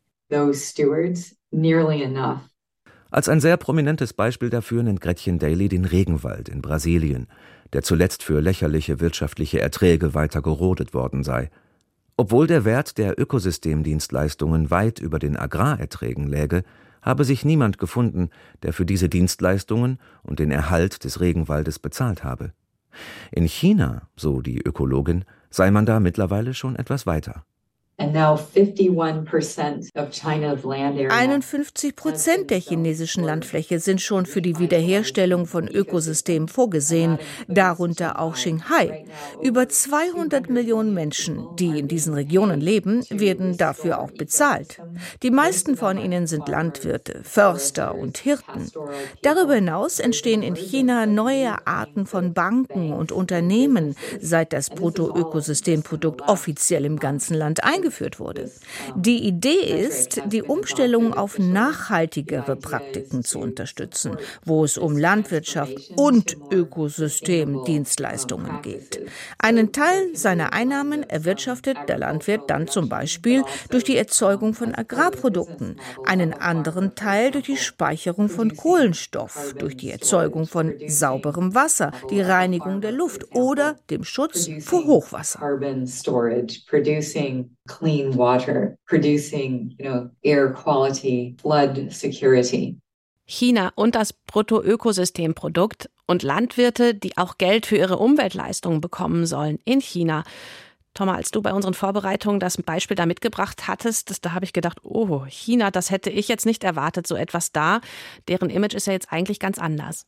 Als 3.10 3.28
ein 3.28 3.42
sehr 3.42 3.58
prominentes 3.58 4.14
Beispiel 4.14 4.50
dafür 4.50 4.84
nennt 4.84 5.02
Gretchen 5.02 5.38
Daly 5.38 5.68
den 5.68 5.84
Regenwald 5.84 6.48
in 6.48 6.62
Brasilien, 6.62 7.28
der 7.74 7.82
zuletzt 7.82 8.24
für 8.24 8.40
lächerliche 8.40 9.02
wirtschaftliche 9.02 9.60
Erträge 9.60 10.14
weiter 10.14 10.42
gerodet 10.42 10.94
worden 10.94 11.24
sei. 11.24 11.50
Obwohl 12.16 12.48
der 12.48 12.64
Wert 12.64 12.98
der 12.98 13.20
Ökosystemdienstleistungen 13.20 14.72
weit 14.72 15.00
über 15.00 15.20
den 15.20 15.38
Agrarerträgen 15.38 16.28
läge, 16.28 16.64
habe 17.02 17.26
sich 17.26 17.44
niemand 17.44 17.78
gefunden, 17.80 18.30
der 18.64 18.74
für 18.74 18.86
diese 18.86 19.10
Dienstleistungen 19.10 20.00
und 20.24 20.40
den 20.40 20.52
Erhalt 20.52 21.04
des 21.04 21.20
Regenwaldes 21.20 21.80
bezahlt 21.80 22.24
habe. 22.24 22.54
In 23.32 23.46
China, 23.46 24.08
so 24.16 24.42
die 24.42 24.62
Ökologin, 24.62 25.26
sei 25.50 25.72
man 25.72 25.86
da 25.86 26.00
mittlerweile 26.00 26.54
schon 26.54 26.76
etwas 26.76 27.06
weiter. 27.06 27.46
51 31.12 31.96
Prozent 31.96 32.50
der 32.50 32.58
chinesischen 32.58 33.24
Landfläche 33.24 33.80
sind 33.80 34.02
schon 34.02 34.26
für 34.26 34.42
die 34.42 34.58
Wiederherstellung 34.58 35.46
von 35.46 35.68
Ökosystemen 35.68 36.48
vorgesehen, 36.48 37.20
darunter 37.48 38.20
auch 38.20 38.36
Qinghai. 38.36 39.06
Über 39.44 39.70
200 39.70 40.50
Millionen 40.50 40.96
Menschen, 40.96 41.48
die 41.60 41.78
in 41.78 41.88
diesen 41.88 42.16
Regionen 42.16 42.60
leben, 42.60 43.06
werden 43.10 43.58
dafür 43.58 44.00
auch 44.00 44.12
bezahlt. 44.12 44.82
Die 45.22 45.30
meisten 45.30 45.78
von 45.78 46.00
ihnen 46.00 46.26
sind 46.26 46.48
Landwirte, 46.48 47.20
Förster 47.24 47.94
und 47.94 48.18
Hirten. 48.18 48.72
Darüber 49.22 49.54
hinaus 49.54 50.00
entstehen 50.00 50.42
in 50.42 50.56
China 50.56 51.06
neue 51.06 51.68
Arten 51.68 52.08
von 52.08 52.34
Banken 52.34 52.94
und 52.94 53.12
Unternehmen, 53.12 53.96
seit 54.20 54.54
das 54.54 54.72
Bruttoökosystemprodukt 54.72 56.24
offiziell 56.28 56.86
im 56.86 56.98
ganzen 56.98 57.36
Land 57.36 57.64
eingeführt 57.64 57.91
eingeführt 57.92 58.20
wurde. 58.20 58.52
Die 58.96 59.28
Idee 59.28 59.84
ist, 59.86 60.22
die 60.26 60.42
Umstellung 60.44 61.14
auf 61.14 61.38
nachhaltigere 61.38 62.56
Praktiken 62.56 63.24
zu 63.24 63.40
unterstützen, 63.40 64.18
wo 64.46 64.64
es 64.64 64.78
um 64.78 64.98
Landwirtschaft 64.98 65.92
und 65.98 66.38
Ökosystemdienstleistungen 66.52 68.62
geht. 68.62 69.02
Einen 69.38 69.74
Teil 69.74 70.10
seiner 70.14 70.54
Einnahmen 70.54 71.04
erwirtschaftet 71.04 71.78
der 71.88 71.98
Landwirt 71.98 72.50
dann 72.50 72.68
zum 72.68 72.88
Beispiel 72.90 73.44
durch 73.70 73.84
die 73.84 73.98
Erzeugung 73.98 74.54
von 74.54 74.76
Agrarprodukten, 74.76 75.80
einen 76.04 76.34
anderen 76.34 76.96
Teil 76.96 77.32
durch 77.32 77.46
die 77.46 77.58
Speicherung 77.58 78.30
von 78.30 78.56
Kohlenstoff, 78.56 79.56
durch 79.58 79.76
die 79.76 79.92
Erzeugung 79.92 80.48
von 80.48 80.76
sauberem 80.86 81.54
Wasser, 81.56 81.92
die 82.10 82.22
Reinigung 82.22 82.80
der 82.82 82.92
Luft 82.92 83.34
oder 83.34 83.78
dem 83.90 84.04
Schutz 84.04 84.52
vor 84.60 84.86
Hochwasser. 84.86 85.48
Clean 87.80 88.18
water, 88.18 88.78
producing, 88.86 89.76
you 89.78 89.86
know, 89.86 90.10
air 90.24 90.54
quality, 90.54 91.36
flood 91.42 91.92
security. 91.92 92.78
China 93.26 93.72
und 93.76 93.96
das 93.96 94.14
Bruttoökosystemprodukt 94.14 95.90
und 96.06 96.24
Landwirte, 96.24 96.94
die 96.94 97.18
auch 97.18 97.38
Geld 97.38 97.66
für 97.66 97.78
ihre 97.78 97.98
Umweltleistungen 97.98 98.82
bekommen 98.82 99.26
sollen 99.26 99.60
in 99.64 99.80
China. 99.80 100.24
Thomas, 100.94 101.16
als 101.16 101.32
du 101.32 101.42
bei 101.42 101.54
unseren 101.54 101.74
Vorbereitungen 101.74 102.42
das 102.42 102.58
Beispiel 102.58 102.96
da 102.96 103.06
mitgebracht 103.06 103.68
hattest, 103.68 104.26
da 104.26 104.34
habe 104.34 104.44
ich 104.44 104.52
gedacht, 104.52 104.80
oh, 104.84 105.24
China, 105.26 105.72
das 105.72 105.90
hätte 105.90 106.10
ich 106.10 106.28
jetzt 106.28 106.46
nicht 106.46 106.66
erwartet, 106.66 107.08
so 107.08 107.16
etwas 107.16 107.54
da. 107.54 107.80
Deren 108.28 108.50
Image 108.50 108.74
ist 108.74 108.88
ja 108.88 108.94
jetzt 108.94 109.14
eigentlich 109.14 109.40
ganz 109.40 109.58
anders. 109.58 110.06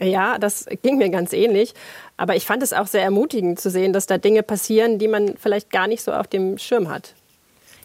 Ja, 0.00 0.38
das 0.38 0.66
ging 0.82 0.96
mir 0.96 1.10
ganz 1.10 1.32
ähnlich. 1.32 1.74
Aber 2.16 2.34
ich 2.34 2.46
fand 2.46 2.62
es 2.62 2.72
auch 2.72 2.86
sehr 2.86 3.02
ermutigend 3.02 3.60
zu 3.60 3.70
sehen, 3.70 3.92
dass 3.92 4.06
da 4.06 4.18
Dinge 4.18 4.42
passieren, 4.42 4.98
die 4.98 5.08
man 5.08 5.36
vielleicht 5.36 5.70
gar 5.70 5.86
nicht 5.86 6.02
so 6.02 6.12
auf 6.12 6.26
dem 6.26 6.58
Schirm 6.58 6.88
hat. 6.88 7.14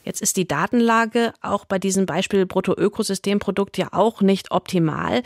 Jetzt 0.03 0.21
ist 0.21 0.37
die 0.37 0.47
Datenlage 0.47 1.33
auch 1.41 1.65
bei 1.65 1.79
diesem 1.79 2.05
Beispiel 2.05 2.45
Bruttoökosystemprodukt 2.45 3.77
ja 3.77 3.87
auch 3.91 4.21
nicht 4.21 4.51
optimal. 4.51 5.23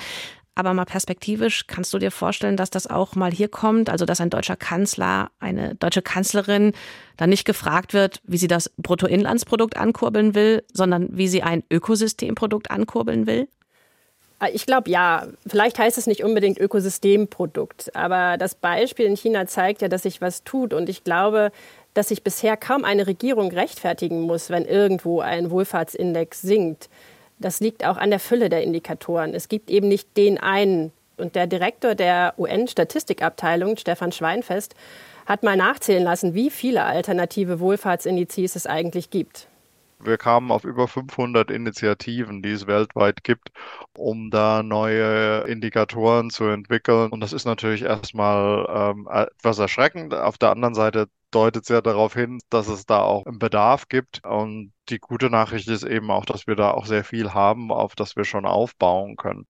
Aber 0.56 0.73
mal 0.73 0.86
perspektivisch 0.86 1.67
kannst 1.67 1.93
du 1.93 1.99
dir 1.99 2.12
vorstellen, 2.12 2.58
dass 2.58 2.69
das 2.69 2.88
auch 2.88 3.15
mal 3.15 3.32
hier 3.32 3.47
kommt, 3.47 3.89
also 3.89 4.06
dass 4.06 4.19
ein 4.19 4.30
deutscher 4.30 4.58
Kanzler, 4.58 5.32
eine 5.39 5.75
deutsche 5.75 6.02
Kanzlerin 6.02 6.73
dann 7.15 7.30
nicht 7.30 7.45
gefragt 7.45 7.93
wird, 7.93 8.19
wie 8.25 8.38
sie 8.38 8.47
das 8.47 8.69
Bruttoinlandsprodukt 8.78 9.78
ankurbeln 9.78 10.36
will, 10.36 10.63
sondern 10.73 11.08
wie 11.12 11.28
sie 11.28 11.43
ein 11.43 11.63
Ökosystemprodukt 11.71 12.71
ankurbeln 12.71 13.25
will? 13.25 13.47
Ich 14.54 14.65
glaube 14.65 14.89
ja. 14.89 15.28
Vielleicht 15.45 15.78
heißt 15.80 15.97
es 15.97 16.08
nicht 16.08 16.23
unbedingt 16.23 16.58
Ökosystemprodukt, 16.58 17.95
aber 17.95 18.38
das 18.38 18.56
Beispiel 18.56 19.06
in 19.06 19.17
China 19.17 19.47
zeigt 19.47 19.82
ja, 19.82 19.89
dass 19.89 20.04
sich 20.04 20.21
was 20.21 20.43
tut. 20.43 20.73
Und 20.73 20.88
ich 20.88 21.04
glaube, 21.04 21.52
dass 21.93 22.10
sich 22.10 22.23
bisher 22.23 22.56
kaum 22.56 22.86
eine 22.86 23.08
Regierung 23.08 23.52
rechtfertigen 23.52 24.21
muss, 24.21 24.49
wenn 24.49 24.65
irgendwo 24.65 25.19
ein 25.19 25.52
Wohlfahrtsindex 25.52 26.41
sinkt. 26.41 26.89
Das 27.39 27.60
liegt 27.60 27.86
auch 27.86 27.97
an 27.97 28.10
der 28.10 28.19
Fülle 28.19 28.49
der 28.49 28.63
Indikatoren. 28.63 29.34
Es 29.34 29.49
gibt 29.49 29.69
eben 29.69 29.88
nicht 29.88 30.15
den 30.15 30.38
einen. 30.38 30.91
Und 31.17 31.36
der 31.36 31.47
Direktor 31.47 31.95
der 31.95 32.34
UN-Statistikabteilung, 32.38 33.75
Stefan 33.75 34.12
Schweinfest, 34.12 34.75
hat 35.25 35.43
mal 35.43 35.58
nachzählen 35.58 36.04
lassen, 36.04 36.34
wie 36.34 36.49
viele 36.49 36.84
alternative 36.84 37.60
Wohlfahrtsindizes 37.60 38.56
es 38.56 38.65
eigentlich 38.65 39.10
gibt. 39.10 39.47
Wir 40.02 40.18
kamen 40.18 40.52
auf 40.52 40.64
über 40.64 40.88
500 40.88 41.52
Initiativen, 41.52 42.42
die 42.42 42.52
es 42.52 42.68
weltweit 42.68 43.24
gibt, 43.24 43.50
um 43.98 44.30
da 44.30 44.64
neue 44.64 45.42
Indikatoren 45.42 46.30
zu 46.30 46.46
entwickeln. 46.46 47.12
Und 47.12 47.20
das 47.22 47.34
ist 47.34 47.46
natürlich 47.46 47.84
erstmal 47.84 48.66
ähm, 48.96 49.08
etwas 49.12 49.60
erschreckend. 49.60 50.14
Auf 50.14 50.38
der 50.38 50.52
anderen 50.52 50.74
Seite 50.74 51.10
deutet 51.32 51.64
es 51.64 51.70
ja 51.70 51.82
darauf 51.82 52.14
hin, 52.14 52.40
dass 52.50 52.68
es 52.68 52.86
da 52.86 53.02
auch 53.02 53.26
einen 53.26 53.40
Bedarf 53.40 53.88
gibt. 53.90 54.26
Und 54.26 54.74
die 54.90 55.00
gute 55.00 55.30
Nachricht 55.30 55.68
ist 55.68 55.84
eben 55.84 56.12
auch, 56.12 56.26
dass 56.26 56.48
wir 56.48 56.56
da 56.56 56.72
auch 56.72 56.86
sehr 56.86 57.04
viel 57.04 57.34
haben, 57.34 57.72
auf 57.72 57.96
das 57.96 58.16
wir 58.16 58.26
schon 58.26 58.46
aufbauen 58.46 59.16
können. 59.18 59.48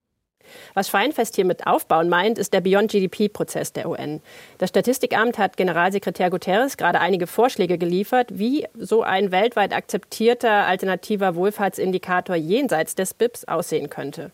Was 0.74 0.88
Schweinfest 0.88 1.36
hier 1.36 1.44
mit 1.44 1.66
Aufbauen 1.66 2.08
meint, 2.08 2.38
ist 2.38 2.52
der 2.52 2.60
Beyond 2.60 2.90
GDP-Prozess 2.90 3.72
der 3.72 3.88
UN. 3.88 4.20
Das 4.58 4.70
Statistikamt 4.70 5.38
hat 5.38 5.56
Generalsekretär 5.56 6.30
Guterres 6.30 6.76
gerade 6.76 7.00
einige 7.00 7.26
Vorschläge 7.26 7.78
geliefert, 7.78 8.28
wie 8.30 8.66
so 8.78 9.02
ein 9.02 9.32
weltweit 9.32 9.74
akzeptierter 9.74 10.66
alternativer 10.66 11.34
Wohlfahrtsindikator 11.34 12.36
jenseits 12.36 12.94
des 12.94 13.14
BIPs 13.14 13.44
aussehen 13.44 13.90
könnte. 13.90 14.32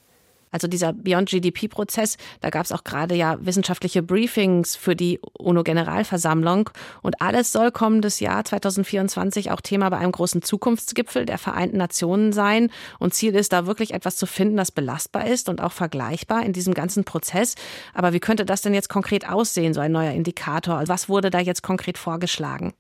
Also 0.50 0.68
dieser 0.68 0.92
Beyond 0.92 1.28
GDP-Prozess, 1.28 2.16
da 2.40 2.50
gab 2.50 2.64
es 2.64 2.72
auch 2.72 2.84
gerade 2.84 3.14
ja 3.14 3.36
wissenschaftliche 3.40 4.02
Briefings 4.02 4.76
für 4.76 4.96
die 4.96 5.20
UNO-Generalversammlung. 5.38 6.70
Und 7.02 7.20
alles 7.20 7.52
soll 7.52 7.70
kommendes 7.72 8.20
Jahr 8.20 8.44
2024 8.44 9.50
auch 9.50 9.60
Thema 9.60 9.90
bei 9.90 9.98
einem 9.98 10.12
großen 10.12 10.42
Zukunftsgipfel 10.42 11.26
der 11.26 11.38
Vereinten 11.38 11.76
Nationen 11.76 12.32
sein. 12.32 12.70
Und 12.98 13.14
Ziel 13.14 13.34
ist 13.34 13.52
da 13.52 13.66
wirklich 13.66 13.92
etwas 13.92 14.16
zu 14.16 14.26
finden, 14.26 14.56
das 14.56 14.72
belastbar 14.72 15.26
ist 15.26 15.48
und 15.48 15.60
auch 15.60 15.72
vergleichbar 15.72 16.44
in 16.44 16.52
diesem 16.52 16.74
ganzen 16.74 17.04
Prozess. 17.04 17.54
Aber 17.92 18.12
wie 18.12 18.20
könnte 18.20 18.44
das 18.44 18.62
denn 18.62 18.74
jetzt 18.74 18.88
konkret 18.88 19.28
aussehen, 19.28 19.74
so 19.74 19.80
ein 19.80 19.92
neuer 19.92 20.12
Indikator? 20.12 20.82
Was 20.86 21.08
wurde 21.08 21.30
da 21.30 21.40
jetzt 21.40 21.62
konkret 21.62 21.98
vorgeschlagen? 21.98 22.72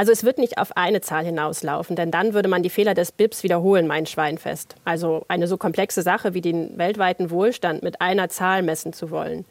Also 0.00 0.12
es 0.12 0.24
wird 0.24 0.38
nicht 0.38 0.56
auf 0.56 0.78
eine 0.78 1.02
Zahl 1.02 1.26
hinauslaufen, 1.26 1.94
denn 1.94 2.10
dann 2.10 2.32
würde 2.32 2.48
man 2.48 2.62
die 2.62 2.70
Fehler 2.70 2.94
des 2.94 3.12
BIPs 3.12 3.42
wiederholen, 3.42 3.86
mein 3.86 4.06
Schweinfest. 4.06 4.76
Also 4.82 5.26
eine 5.28 5.46
so 5.46 5.58
komplexe 5.58 6.00
Sache 6.00 6.32
wie 6.32 6.40
den 6.40 6.78
weltweiten 6.78 7.30
Wohlstand 7.30 7.82
mit 7.82 8.00
einer 8.00 8.30
Zahl 8.30 8.62
messen 8.62 8.94
zu 8.94 9.10
wollen. 9.10 9.44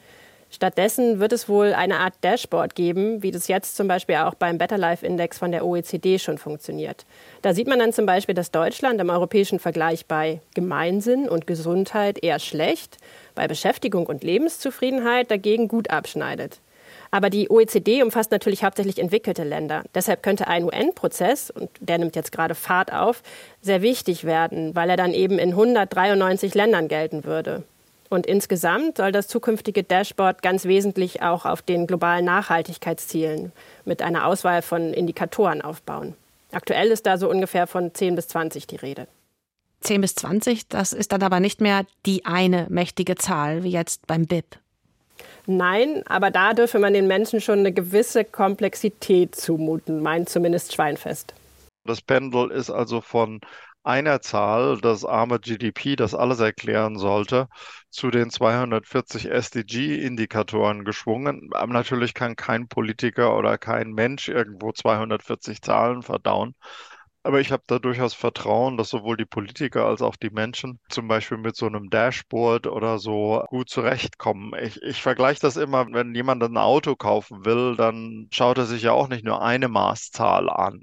Stattdessen 0.50 1.20
wird 1.20 1.34
es 1.34 1.50
wohl 1.50 1.76
eine 1.76 2.00
Art 2.00 2.16
Dashboard 2.24 2.74
geben, 2.74 3.22
wie 3.22 3.30
das 3.30 3.48
jetzt 3.48 3.76
zum 3.76 3.88
Beispiel 3.88 4.16
auch 4.16 4.34
beim 4.34 4.58
Better 4.58 4.80
Life 4.80 5.06
Index 5.06 5.38
von 5.38 5.52
der 5.52 5.64
OECD 5.64 6.18
schon 6.18 6.40
funktioniert. 6.40 7.06
Da 7.44 7.54
sieht 7.54 7.68
man 7.68 7.78
dann 7.78 7.94
zum 7.94 8.08
Beispiel, 8.08 8.34
dass 8.34 8.50
Deutschland 8.50 9.00
im 9.00 9.12
europäischen 9.12 9.60
Vergleich 9.60 10.08
bei 10.08 10.42
Gemeinsinn 10.56 11.30
und 11.30 11.46
Gesundheit 11.46 12.24
eher 12.24 12.40
schlecht, 12.40 12.98
bei 13.36 13.48
Beschäftigung 13.48 14.08
und 14.08 14.24
Lebenszufriedenheit 14.24 15.30
dagegen 15.30 15.68
gut 15.68 15.92
abschneidet. 15.92 16.60
Aber 17.12 17.30
die 17.30 17.50
OECD 17.50 18.04
umfasst 18.04 18.32
natürlich 18.32 18.64
hauptsächlich 18.64 19.00
entwickelte 19.00 19.44
Länder. 19.44 19.84
Deshalb 19.96 20.22
könnte 20.22 20.48
ein 20.48 20.64
UN-Prozess, 20.64 21.50
und 21.50 21.70
der 21.80 21.98
nimmt 21.98 22.16
jetzt 22.16 22.32
gerade 22.32 22.56
Fahrt 22.56 22.94
auf, 22.94 23.24
sehr 23.62 23.82
wichtig 23.82 24.26
werden, 24.26 24.76
weil 24.76 24.90
er 24.90 24.98
dann 24.98 25.14
eben 25.14 25.40
in 25.40 25.50
193 25.50 26.54
Ländern 26.54 26.88
gelten 26.88 27.24
würde. 27.24 27.64
Und 28.10 28.26
insgesamt 28.26 28.98
soll 28.98 29.12
das 29.12 29.28
zukünftige 29.28 29.84
Dashboard 29.84 30.42
ganz 30.42 30.66
wesentlich 30.66 31.22
auch 31.22 31.46
auf 31.46 31.62
den 31.62 31.86
globalen 31.86 32.26
Nachhaltigkeitszielen 32.26 33.52
mit 33.86 34.02
einer 34.02 34.26
Auswahl 34.26 34.62
von 34.62 34.94
Indikatoren 34.94 35.62
aufbauen. 35.62 36.16
Aktuell 36.52 36.90
ist 36.90 37.06
da 37.06 37.18
so 37.18 37.30
ungefähr 37.30 37.68
von 37.68 37.94
10 37.94 38.16
bis 38.16 38.28
20 38.30 38.66
die 38.66 38.78
Rede. 38.78 39.08
10 39.82 40.02
bis 40.02 40.16
20, 40.16 40.68
das 40.68 40.94
ist 40.94 41.12
dann 41.12 41.22
aber 41.22 41.40
nicht 41.40 41.62
mehr 41.62 41.86
die 42.06 42.26
eine 42.26 42.66
mächtige 42.70 43.16
Zahl 43.16 43.64
wie 43.64 43.70
jetzt 43.70 44.08
beim 44.08 44.26
BIP. 44.26 44.58
Nein, 45.46 46.04
aber 46.08 46.32
da 46.32 46.54
dürfe 46.54 46.80
man 46.80 46.94
den 46.94 47.08
Menschen 47.08 47.42
schon 47.42 47.60
eine 47.60 47.72
gewisse 47.72 48.24
Komplexität 48.24 49.36
zumuten, 49.36 50.02
meint 50.02 50.30
zumindest 50.30 50.74
Schweinfest. 50.74 51.34
Das 51.86 52.02
Pendel 52.02 52.52
ist 52.52 52.70
also 52.70 53.02
von 53.02 53.40
einer 53.84 54.22
Zahl, 54.22 54.80
das 54.82 55.06
arme 55.06 55.40
GDP, 55.40 55.96
das 55.96 56.14
alles 56.14 56.40
erklären 56.40 56.98
sollte, 56.98 57.48
zu 57.90 58.12
den 58.12 58.30
240 58.30 59.32
SDG-Indikatoren 59.32 60.84
geschwungen. 60.84 61.50
Aber 61.54 61.74
natürlich 61.74 62.14
kann 62.14 62.36
kein 62.36 62.68
Politiker 62.68 63.38
oder 63.38 63.58
kein 63.58 63.94
Mensch 63.94 64.28
irgendwo 64.28 64.72
240 64.72 65.62
Zahlen 65.62 66.04
verdauen. 66.04 66.54
Aber 67.24 67.42
ich 67.42 67.52
habe 67.52 67.64
da 67.68 67.80
durchaus 67.80 68.14
Vertrauen, 68.14 68.78
dass 68.78 68.90
sowohl 68.90 69.18
die 69.18 69.26
Politiker 69.26 69.86
als 69.86 70.02
auch 70.02 70.16
die 70.16 70.30
Menschen 70.30 70.80
zum 70.90 71.08
Beispiel 71.08 71.38
mit 71.38 71.56
so 71.56 71.66
einem 71.66 71.90
Dashboard 71.90 72.68
oder 72.68 72.98
so 72.98 73.44
gut 73.50 73.70
zurechtkommen. 73.70 74.54
Ich, 74.62 74.82
ich 74.82 75.02
vergleiche 75.02 75.42
das 75.42 75.58
immer, 75.58 75.86
wenn 75.92 76.16
jemand 76.16 76.42
ein 76.44 76.58
Auto 76.58 76.96
kaufen 76.96 77.44
will, 77.44 77.76
dann 77.76 78.30
schaut 78.32 78.58
er 78.58 78.66
sich 78.66 78.84
ja 78.84 78.94
auch 78.94 79.10
nicht 79.10 79.26
nur 79.26 79.42
eine 79.42 79.68
Maßzahl 79.68 80.50
an. 80.50 80.82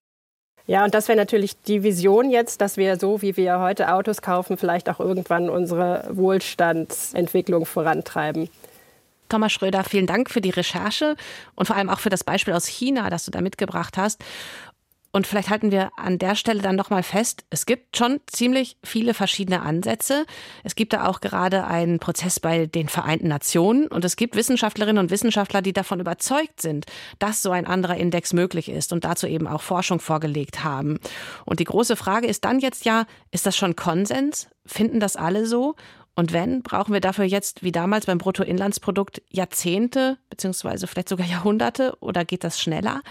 Ja, 0.66 0.84
und 0.84 0.94
das 0.94 1.06
wäre 1.08 1.16
natürlich 1.16 1.56
die 1.62 1.84
Vision 1.84 2.28
jetzt, 2.28 2.60
dass 2.60 2.76
wir 2.76 2.98
so, 2.98 3.22
wie 3.22 3.36
wir 3.36 3.60
heute 3.60 3.92
Autos 3.92 4.20
kaufen, 4.20 4.56
vielleicht 4.56 4.90
auch 4.90 4.98
irgendwann 4.98 5.48
unsere 5.48 6.04
Wohlstandsentwicklung 6.10 7.66
vorantreiben. 7.66 8.50
Thomas 9.28 9.52
Schröder, 9.52 9.84
vielen 9.84 10.06
Dank 10.06 10.30
für 10.30 10.40
die 10.40 10.50
Recherche 10.50 11.16
und 11.54 11.66
vor 11.66 11.76
allem 11.76 11.88
auch 11.88 12.00
für 12.00 12.10
das 12.10 12.24
Beispiel 12.24 12.54
aus 12.54 12.66
China, 12.66 13.10
das 13.10 13.24
du 13.24 13.30
da 13.30 13.40
mitgebracht 13.40 13.96
hast. 13.96 14.24
Und 15.12 15.26
vielleicht 15.26 15.48
halten 15.48 15.70
wir 15.70 15.90
an 15.96 16.18
der 16.18 16.34
Stelle 16.34 16.60
dann 16.60 16.76
nochmal 16.76 17.02
fest, 17.02 17.44
es 17.48 17.64
gibt 17.64 17.96
schon 17.96 18.20
ziemlich 18.26 18.76
viele 18.84 19.14
verschiedene 19.14 19.62
Ansätze. 19.62 20.26
Es 20.62 20.74
gibt 20.74 20.92
da 20.92 21.06
auch 21.06 21.20
gerade 21.20 21.66
einen 21.66 21.98
Prozess 21.98 22.38
bei 22.38 22.66
den 22.66 22.88
Vereinten 22.88 23.28
Nationen 23.28 23.86
und 23.86 24.04
es 24.04 24.16
gibt 24.16 24.36
Wissenschaftlerinnen 24.36 25.02
und 25.02 25.10
Wissenschaftler, 25.10 25.62
die 25.62 25.72
davon 25.72 26.00
überzeugt 26.00 26.60
sind, 26.60 26.86
dass 27.18 27.42
so 27.42 27.50
ein 27.50 27.66
anderer 27.66 27.96
Index 27.96 28.32
möglich 28.32 28.68
ist 28.68 28.92
und 28.92 29.04
dazu 29.04 29.26
eben 29.26 29.46
auch 29.46 29.62
Forschung 29.62 30.00
vorgelegt 30.00 30.64
haben. 30.64 30.98
Und 31.44 31.60
die 31.60 31.64
große 31.64 31.96
Frage 31.96 32.26
ist 32.26 32.44
dann 32.44 32.58
jetzt 32.58 32.84
ja, 32.84 33.06
ist 33.30 33.46
das 33.46 33.56
schon 33.56 33.74
Konsens? 33.74 34.48
Finden 34.66 35.00
das 35.00 35.16
alle 35.16 35.46
so? 35.46 35.76
Und 36.14 36.32
wenn, 36.32 36.62
brauchen 36.62 36.94
wir 36.94 37.00
dafür 37.00 37.26
jetzt, 37.26 37.62
wie 37.62 37.72
damals 37.72 38.06
beim 38.06 38.16
Bruttoinlandsprodukt, 38.16 39.22
Jahrzehnte 39.28 40.16
beziehungsweise 40.30 40.86
vielleicht 40.86 41.10
sogar 41.10 41.26
Jahrhunderte 41.26 41.94
oder 42.00 42.24
geht 42.24 42.42
das 42.42 42.58
schneller? 42.58 43.02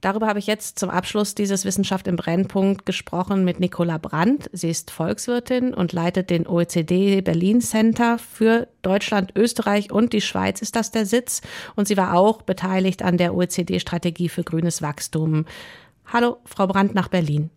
Darüber 0.00 0.28
habe 0.28 0.38
ich 0.38 0.46
jetzt 0.46 0.78
zum 0.78 0.90
Abschluss 0.90 1.34
dieses 1.34 1.64
Wissenschaft 1.64 2.06
im 2.06 2.14
Brennpunkt 2.14 2.86
gesprochen 2.86 3.44
mit 3.44 3.58
Nicola 3.58 3.98
Brandt. 3.98 4.48
Sie 4.52 4.70
ist 4.70 4.92
Volkswirtin 4.92 5.74
und 5.74 5.92
leitet 5.92 6.30
den 6.30 6.46
OECD 6.46 7.20
Berlin 7.20 7.60
Center 7.60 8.16
für 8.18 8.68
Deutschland, 8.82 9.32
Österreich 9.34 9.90
und 9.90 10.12
die 10.12 10.20
Schweiz 10.20 10.62
ist 10.62 10.76
das 10.76 10.92
der 10.92 11.04
Sitz. 11.04 11.40
Und 11.74 11.88
sie 11.88 11.96
war 11.96 12.14
auch 12.14 12.42
beteiligt 12.42 13.02
an 13.02 13.16
der 13.16 13.34
OECD-Strategie 13.34 14.28
für 14.28 14.44
grünes 14.44 14.82
Wachstum. 14.82 15.46
Hallo, 16.06 16.36
Frau 16.44 16.68
Brandt 16.68 16.94
nach 16.94 17.08
Berlin. 17.08 17.50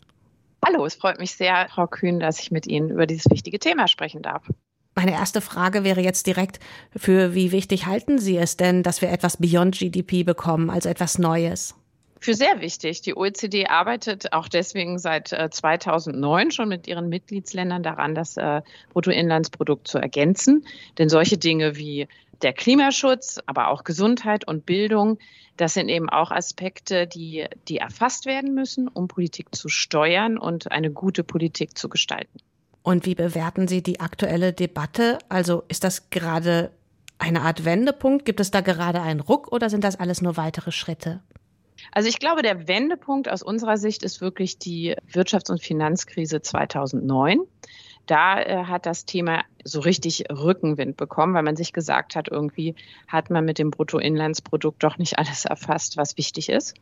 Hallo, 0.66 0.84
es 0.86 0.96
freut 0.96 1.20
mich 1.20 1.34
sehr, 1.34 1.68
Frau 1.70 1.86
Kühn, 1.86 2.20
dass 2.20 2.40
ich 2.40 2.50
mit 2.50 2.66
Ihnen 2.66 2.90
über 2.90 3.06
dieses 3.06 3.30
wichtige 3.30 3.60
Thema 3.60 3.88
sprechen 3.88 4.24
darf. 4.24 4.48
Meine 4.96 5.12
erste 5.12 5.42
Frage 5.42 5.84
wäre 5.84 6.02
jetzt 6.02 6.26
direkt, 6.26 6.60
für 6.96 7.36
wie 7.36 7.52
wichtig 7.52 7.86
halten 7.86 8.18
Sie 8.18 8.38
es 8.38 8.58
denn, 8.58 8.82
dass 8.82 9.02
wir 9.02 9.12
etwas 9.12 9.38
Beyond 9.38 9.78
GDP 9.78 10.24
bekommen, 10.24 10.72
also 10.72 10.90
etwas 10.90 11.20
Neues? 11.20 11.76
Für 12.22 12.36
sehr 12.36 12.62
wichtig. 12.62 13.02
Die 13.02 13.18
OECD 13.18 13.66
arbeitet 13.66 14.32
auch 14.32 14.48
deswegen 14.48 15.00
seit 15.00 15.30
2009 15.30 16.48
äh, 16.48 16.52
schon 16.52 16.70
mit 16.70 16.88
ihren 16.88 17.10
Mitgliedsländern 17.10 17.82
daran, 17.82 18.16
das 18.16 18.38
äh, 18.38 18.62
Bruttoinlandsprodukt 18.94 19.88
zu 19.88 19.98
ergänzen. 19.98 20.66
Denn 21.00 21.10
solche 21.10 21.40
Dinge 21.40 21.76
wie 21.76 22.08
der 22.44 22.54
Klimaschutz, 22.54 23.40
aber 23.48 23.70
auch 23.70 23.84
Gesundheit 23.84 24.48
und 24.48 24.66
Bildung, 24.66 25.18
das 25.58 25.74
sind 25.74 25.90
eben 25.90 26.10
auch 26.10 26.32
Aspekte, 26.32 27.08
die, 27.08 27.46
die 27.68 27.78
erfasst 27.78 28.26
werden 28.26 28.54
müssen, 28.54 28.88
um 28.88 29.08
Politik 29.08 29.54
zu 29.54 29.68
steuern 29.68 30.38
und 30.38 30.72
eine 30.72 30.92
gute 30.92 31.24
Politik 31.24 31.78
zu 31.78 31.90
gestalten. 31.90 32.40
Und 32.84 33.06
wie 33.06 33.16
bewerten 33.16 33.68
Sie 33.68 33.84
die 33.84 34.00
aktuelle 34.00 34.54
Debatte? 34.54 35.20
Also 35.30 35.64
ist 35.68 35.84
das 35.84 36.10
gerade 36.10 36.72
eine 37.20 37.42
Art 37.42 37.66
Wendepunkt? 37.66 38.26
Gibt 38.26 38.40
es 38.40 38.50
da 38.50 38.62
gerade 38.62 39.02
einen 39.02 39.20
Ruck 39.20 39.52
oder 39.52 39.70
sind 39.70 39.84
das 39.84 40.00
alles 40.00 40.22
nur 40.22 40.38
weitere 40.38 40.72
Schritte? 40.72 41.22
Also 41.92 42.10
ich 42.10 42.20
glaube, 42.20 42.42
der 42.42 42.68
Wendepunkt 42.68 43.30
aus 43.30 43.44
unserer 43.44 43.78
Sicht 43.78 44.04
ist 44.04 44.22
wirklich 44.22 44.58
die 44.58 44.96
Wirtschafts- 45.12 45.52
und 45.52 45.62
Finanzkrise 45.62 46.42
2009. 46.42 47.42
Da 48.06 48.42
äh, 48.42 48.66
hat 48.66 48.86
das 48.86 49.06
Thema 49.06 49.44
so 49.64 49.80
richtig 49.80 50.26
Rückenwind 50.32 50.98
bekommen, 50.98 51.34
weil 51.34 51.44
man 51.44 51.56
sich 51.56 51.72
gesagt 51.72 52.16
hat, 52.16 52.28
irgendwie 52.30 52.76
hat 53.08 53.30
man 53.30 53.46
mit 53.46 53.60
dem 53.60 53.72
Bruttoinlandsprodukt 53.72 54.84
doch 54.84 54.98
nicht 54.98 55.20
alles 55.20 55.46
erfasst, 55.46 55.98
was 55.98 56.18
wichtig 56.18 56.50
ist. 56.50 56.76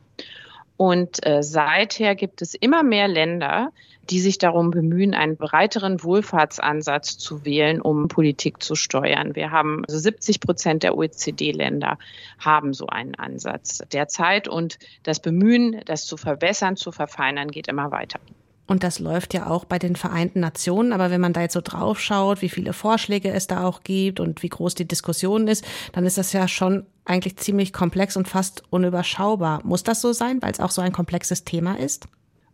Und 0.80 1.26
äh, 1.26 1.44
seither 1.44 2.16
gibt 2.16 2.42
es 2.42 2.54
immer 2.54 2.84
mehr 2.84 3.10
Länder, 3.10 3.74
die 4.10 4.22
sich 4.22 4.38
darum 4.38 4.72
bemühen, 4.72 5.14
einen 5.14 5.36
breiteren 5.36 6.02
Wohlfahrtsansatz 6.02 7.18
zu 7.18 7.44
wählen, 7.44 7.82
um 7.82 8.08
Politik 8.08 8.64
zu 8.64 8.76
steuern. 8.76 9.36
Wir 9.36 9.52
haben 9.52 9.84
also 9.86 10.00
70 10.00 10.40
Prozent 10.40 10.84
der 10.84 10.98
OECD-Länder 10.98 11.98
haben 12.40 12.72
so 12.72 12.88
einen 12.88 13.16
Ansatz 13.16 13.84
derzeit 13.92 14.48
und 14.48 14.80
das 15.04 15.20
Bemühen, 15.20 15.82
das 15.84 16.06
zu 16.06 16.16
verbessern, 16.16 16.78
zu 16.78 16.94
verfeinern, 16.94 17.52
geht 17.52 17.68
immer 17.68 17.92
weiter. 17.92 18.22
Und 18.70 18.84
das 18.84 19.00
läuft 19.00 19.34
ja 19.34 19.48
auch 19.48 19.66
bei 19.66 19.80
den 19.80 19.96
Vereinten 19.96 20.42
Nationen. 20.42 20.94
Aber 20.94 21.10
wenn 21.10 21.20
man 21.20 21.34
da 21.34 21.42
jetzt 21.42 21.54
so 21.54 21.62
drauf 21.62 22.00
schaut, 22.00 22.44
wie 22.44 22.50
viele 22.50 22.72
Vorschläge 22.72 23.32
es 23.32 23.48
da 23.48 23.66
auch 23.66 23.82
gibt 23.82 24.20
und 24.20 24.44
wie 24.44 24.50
groß 24.50 24.76
die 24.76 24.88
Diskussion 24.88 25.48
ist, 25.48 25.66
dann 25.92 26.06
ist 26.06 26.20
das 26.20 26.34
ja 26.34 26.48
schon 26.48 26.86
eigentlich 27.04 27.38
ziemlich 27.38 27.74
komplex 27.74 28.16
und 28.16 28.28
fast 28.28 28.62
unüberschaubar. 28.70 29.62
Muss 29.66 29.82
das 29.84 30.02
so 30.02 30.14
sein, 30.14 30.40
weil 30.44 30.52
es 30.52 30.60
auch 30.60 30.70
so 30.70 30.84
ein 30.84 30.92
komplexes 30.92 31.44
Thema 31.44 31.80
ist? 31.80 32.08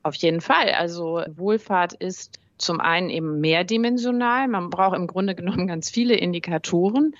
Auf 0.04 0.16
jeden 0.16 0.40
Fall. 0.40 0.72
Also 0.72 1.22
Wohlfahrt 1.36 1.92
ist 1.94 2.40
zum 2.58 2.80
einen 2.80 3.10
eben 3.10 3.42
mehrdimensional. 3.42 4.48
Man 4.48 4.70
braucht 4.70 4.96
im 4.96 5.08
Grunde 5.08 5.36
genommen 5.36 5.68
ganz 5.68 5.90
viele 5.90 6.16
Indikatoren. 6.16 7.14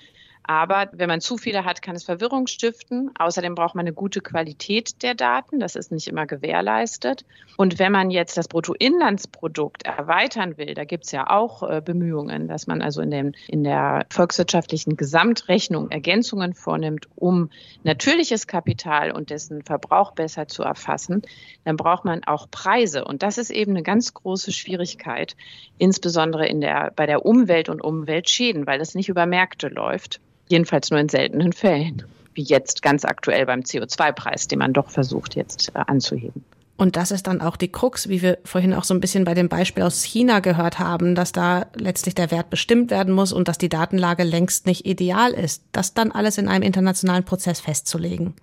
Aber 0.48 0.88
wenn 0.92 1.08
man 1.08 1.20
zu 1.20 1.38
viele 1.38 1.64
hat, 1.64 1.82
kann 1.82 1.96
es 1.96 2.04
Verwirrung 2.04 2.46
stiften. 2.46 3.10
Außerdem 3.18 3.56
braucht 3.56 3.74
man 3.74 3.84
eine 3.84 3.92
gute 3.92 4.20
Qualität 4.20 5.02
der 5.02 5.14
Daten. 5.14 5.58
Das 5.58 5.74
ist 5.74 5.90
nicht 5.90 6.06
immer 6.06 6.26
gewährleistet. 6.26 7.24
Und 7.56 7.80
wenn 7.80 7.90
man 7.90 8.10
jetzt 8.10 8.36
das 8.36 8.46
Bruttoinlandsprodukt 8.46 9.84
erweitern 9.84 10.56
will, 10.56 10.74
da 10.74 10.84
gibt 10.84 11.06
es 11.06 11.12
ja 11.12 11.28
auch 11.28 11.68
äh, 11.68 11.82
Bemühungen, 11.84 12.46
dass 12.46 12.68
man 12.68 12.80
also 12.80 13.00
in, 13.00 13.10
dem, 13.10 13.32
in 13.48 13.64
der 13.64 14.06
volkswirtschaftlichen 14.10 14.96
Gesamtrechnung 14.96 15.90
Ergänzungen 15.90 16.54
vornimmt, 16.54 17.08
um 17.16 17.50
natürliches 17.82 18.46
Kapital 18.46 19.10
und 19.10 19.30
dessen 19.30 19.64
Verbrauch 19.64 20.12
besser 20.12 20.46
zu 20.46 20.62
erfassen, 20.62 21.22
dann 21.64 21.76
braucht 21.76 22.04
man 22.04 22.22
auch 22.22 22.48
Preise. 22.52 23.04
Und 23.04 23.24
das 23.24 23.38
ist 23.38 23.50
eben 23.50 23.72
eine 23.72 23.82
ganz 23.82 24.14
große 24.14 24.52
Schwierigkeit, 24.52 25.34
insbesondere 25.78 26.46
in 26.46 26.60
der, 26.60 26.92
bei 26.94 27.06
der 27.06 27.26
Umwelt 27.26 27.68
und 27.68 27.82
Umweltschäden, 27.82 28.68
weil 28.68 28.78
das 28.78 28.94
nicht 28.94 29.08
über 29.08 29.26
Märkte 29.26 29.66
läuft. 29.66 30.20
Jedenfalls 30.48 30.90
nur 30.90 31.00
in 31.00 31.08
seltenen 31.08 31.52
Fällen, 31.52 32.02
wie 32.34 32.42
jetzt 32.42 32.82
ganz 32.82 33.04
aktuell 33.04 33.46
beim 33.46 33.60
CO2-Preis, 33.60 34.48
den 34.48 34.58
man 34.58 34.72
doch 34.72 34.90
versucht 34.90 35.34
jetzt 35.34 35.70
äh, 35.74 35.80
anzuheben. 35.86 36.44
Und 36.76 36.96
das 36.96 37.10
ist 37.10 37.26
dann 37.26 37.40
auch 37.40 37.56
die 37.56 37.72
Krux, 37.72 38.08
wie 38.08 38.20
wir 38.20 38.38
vorhin 38.44 38.74
auch 38.74 38.84
so 38.84 38.92
ein 38.92 39.00
bisschen 39.00 39.24
bei 39.24 39.32
dem 39.32 39.48
Beispiel 39.48 39.82
aus 39.82 40.02
China 40.02 40.40
gehört 40.40 40.78
haben, 40.78 41.14
dass 41.14 41.32
da 41.32 41.66
letztlich 41.74 42.14
der 42.14 42.30
Wert 42.30 42.50
bestimmt 42.50 42.90
werden 42.90 43.14
muss 43.14 43.32
und 43.32 43.48
dass 43.48 43.56
die 43.56 43.70
Datenlage 43.70 44.24
längst 44.24 44.66
nicht 44.66 44.84
ideal 44.84 45.32
ist. 45.32 45.62
Das 45.72 45.94
dann 45.94 46.12
alles 46.12 46.36
in 46.36 46.48
einem 46.48 46.62
internationalen 46.62 47.24
Prozess 47.24 47.60
festzulegen. 47.60 48.34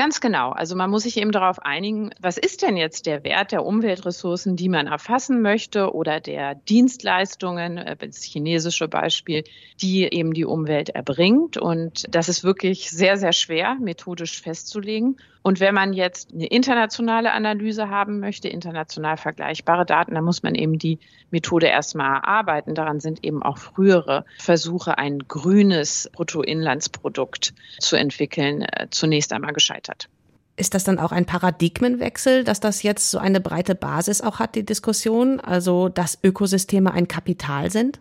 Ganz 0.00 0.22
genau. 0.22 0.52
Also 0.52 0.76
man 0.76 0.88
muss 0.88 1.02
sich 1.02 1.18
eben 1.18 1.30
darauf 1.30 1.58
einigen, 1.58 2.08
was 2.18 2.38
ist 2.38 2.62
denn 2.62 2.78
jetzt 2.78 3.04
der 3.04 3.22
Wert 3.22 3.52
der 3.52 3.66
Umweltressourcen, 3.66 4.56
die 4.56 4.70
man 4.70 4.86
erfassen 4.86 5.42
möchte 5.42 5.92
oder 5.92 6.20
der 6.20 6.54
Dienstleistungen, 6.54 7.76
äh, 7.76 7.96
das 7.98 8.22
chinesische 8.22 8.88
Beispiel, 8.88 9.44
die 9.82 10.04
eben 10.04 10.32
die 10.32 10.46
Umwelt 10.46 10.88
erbringt. 10.88 11.58
Und 11.58 12.06
das 12.08 12.30
ist 12.30 12.44
wirklich 12.44 12.88
sehr, 12.88 13.18
sehr 13.18 13.34
schwer 13.34 13.76
methodisch 13.78 14.40
festzulegen. 14.40 15.18
Und 15.42 15.60
wenn 15.60 15.74
man 15.74 15.92
jetzt 15.92 16.32
eine 16.32 16.46
internationale 16.46 17.32
Analyse 17.32 17.88
haben 17.88 18.20
möchte, 18.20 18.48
international 18.48 19.16
vergleichbare 19.16 19.86
Daten, 19.86 20.14
dann 20.14 20.24
muss 20.24 20.42
man 20.42 20.54
eben 20.54 20.78
die 20.78 20.98
Methode 21.30 21.66
erstmal 21.66 22.16
erarbeiten. 22.16 22.74
Daran 22.74 23.00
sind 23.00 23.24
eben 23.24 23.42
auch 23.42 23.56
frühere 23.58 24.24
Versuche, 24.38 24.98
ein 24.98 25.20
grünes 25.20 26.10
Bruttoinlandsprodukt 26.12 27.54
zu 27.78 27.96
entwickeln, 27.96 28.62
äh, 28.62 28.88
zunächst 28.90 29.32
einmal 29.32 29.52
gescheitert. 29.52 30.08
Ist 30.56 30.74
das 30.74 30.84
dann 30.84 30.98
auch 30.98 31.12
ein 31.12 31.24
Paradigmenwechsel, 31.24 32.44
dass 32.44 32.60
das 32.60 32.82
jetzt 32.82 33.10
so 33.10 33.18
eine 33.18 33.40
breite 33.40 33.74
Basis 33.74 34.20
auch 34.20 34.40
hat, 34.40 34.54
die 34.54 34.66
Diskussion? 34.66 35.40
Also, 35.40 35.88
dass 35.88 36.18
Ökosysteme 36.22 36.92
ein 36.92 37.08
Kapital 37.08 37.70
sind? 37.70 37.98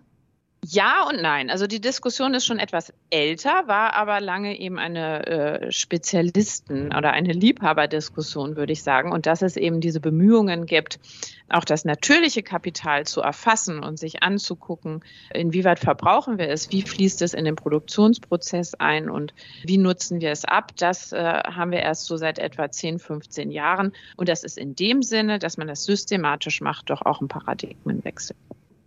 Ja 0.65 1.07
und 1.07 1.21
nein. 1.21 1.49
Also 1.49 1.67
die 1.67 1.79
Diskussion 1.79 2.33
ist 2.33 2.45
schon 2.45 2.59
etwas 2.59 2.93
älter, 3.09 3.67
war 3.67 3.93
aber 3.93 4.19
lange 4.19 4.59
eben 4.59 4.77
eine 4.77 5.25
äh, 5.25 5.71
Spezialisten- 5.71 6.93
oder 6.95 7.11
eine 7.11 7.31
Liebhaberdiskussion, 7.31 8.57
würde 8.57 8.73
ich 8.73 8.83
sagen. 8.83 9.13
Und 9.13 9.25
dass 9.25 9.41
es 9.41 9.55
eben 9.55 9.79
diese 9.79 10.01
Bemühungen 10.01 10.65
gibt, 10.65 10.99
auch 11.47 11.63
das 11.63 11.85
natürliche 11.85 12.43
Kapital 12.43 13.07
zu 13.07 13.21
erfassen 13.21 13.83
und 13.83 13.97
sich 13.97 14.21
anzugucken, 14.21 15.01
inwieweit 15.33 15.79
verbrauchen 15.79 16.37
wir 16.37 16.49
es, 16.49 16.71
wie 16.71 16.81
fließt 16.81 17.21
es 17.21 17.33
in 17.33 17.45
den 17.45 17.55
Produktionsprozess 17.55 18.75
ein 18.75 19.09
und 19.09 19.33
wie 19.63 19.77
nutzen 19.77 20.19
wir 20.19 20.31
es 20.31 20.43
ab, 20.43 20.73
das 20.77 21.13
äh, 21.13 21.17
haben 21.17 21.71
wir 21.71 21.79
erst 21.79 22.05
so 22.05 22.17
seit 22.17 22.37
etwa 22.37 22.69
10, 22.69 22.99
15 22.99 23.49
Jahren. 23.49 23.93
Und 24.17 24.27
das 24.27 24.43
ist 24.43 24.57
in 24.57 24.75
dem 24.75 25.03
Sinne, 25.03 25.39
dass 25.39 25.57
man 25.57 25.67
das 25.67 25.85
systematisch 25.85 26.59
macht, 26.59 26.89
doch 26.89 27.01
auch 27.01 27.21
ein 27.21 27.29
Paradigmenwechsel. 27.29 28.35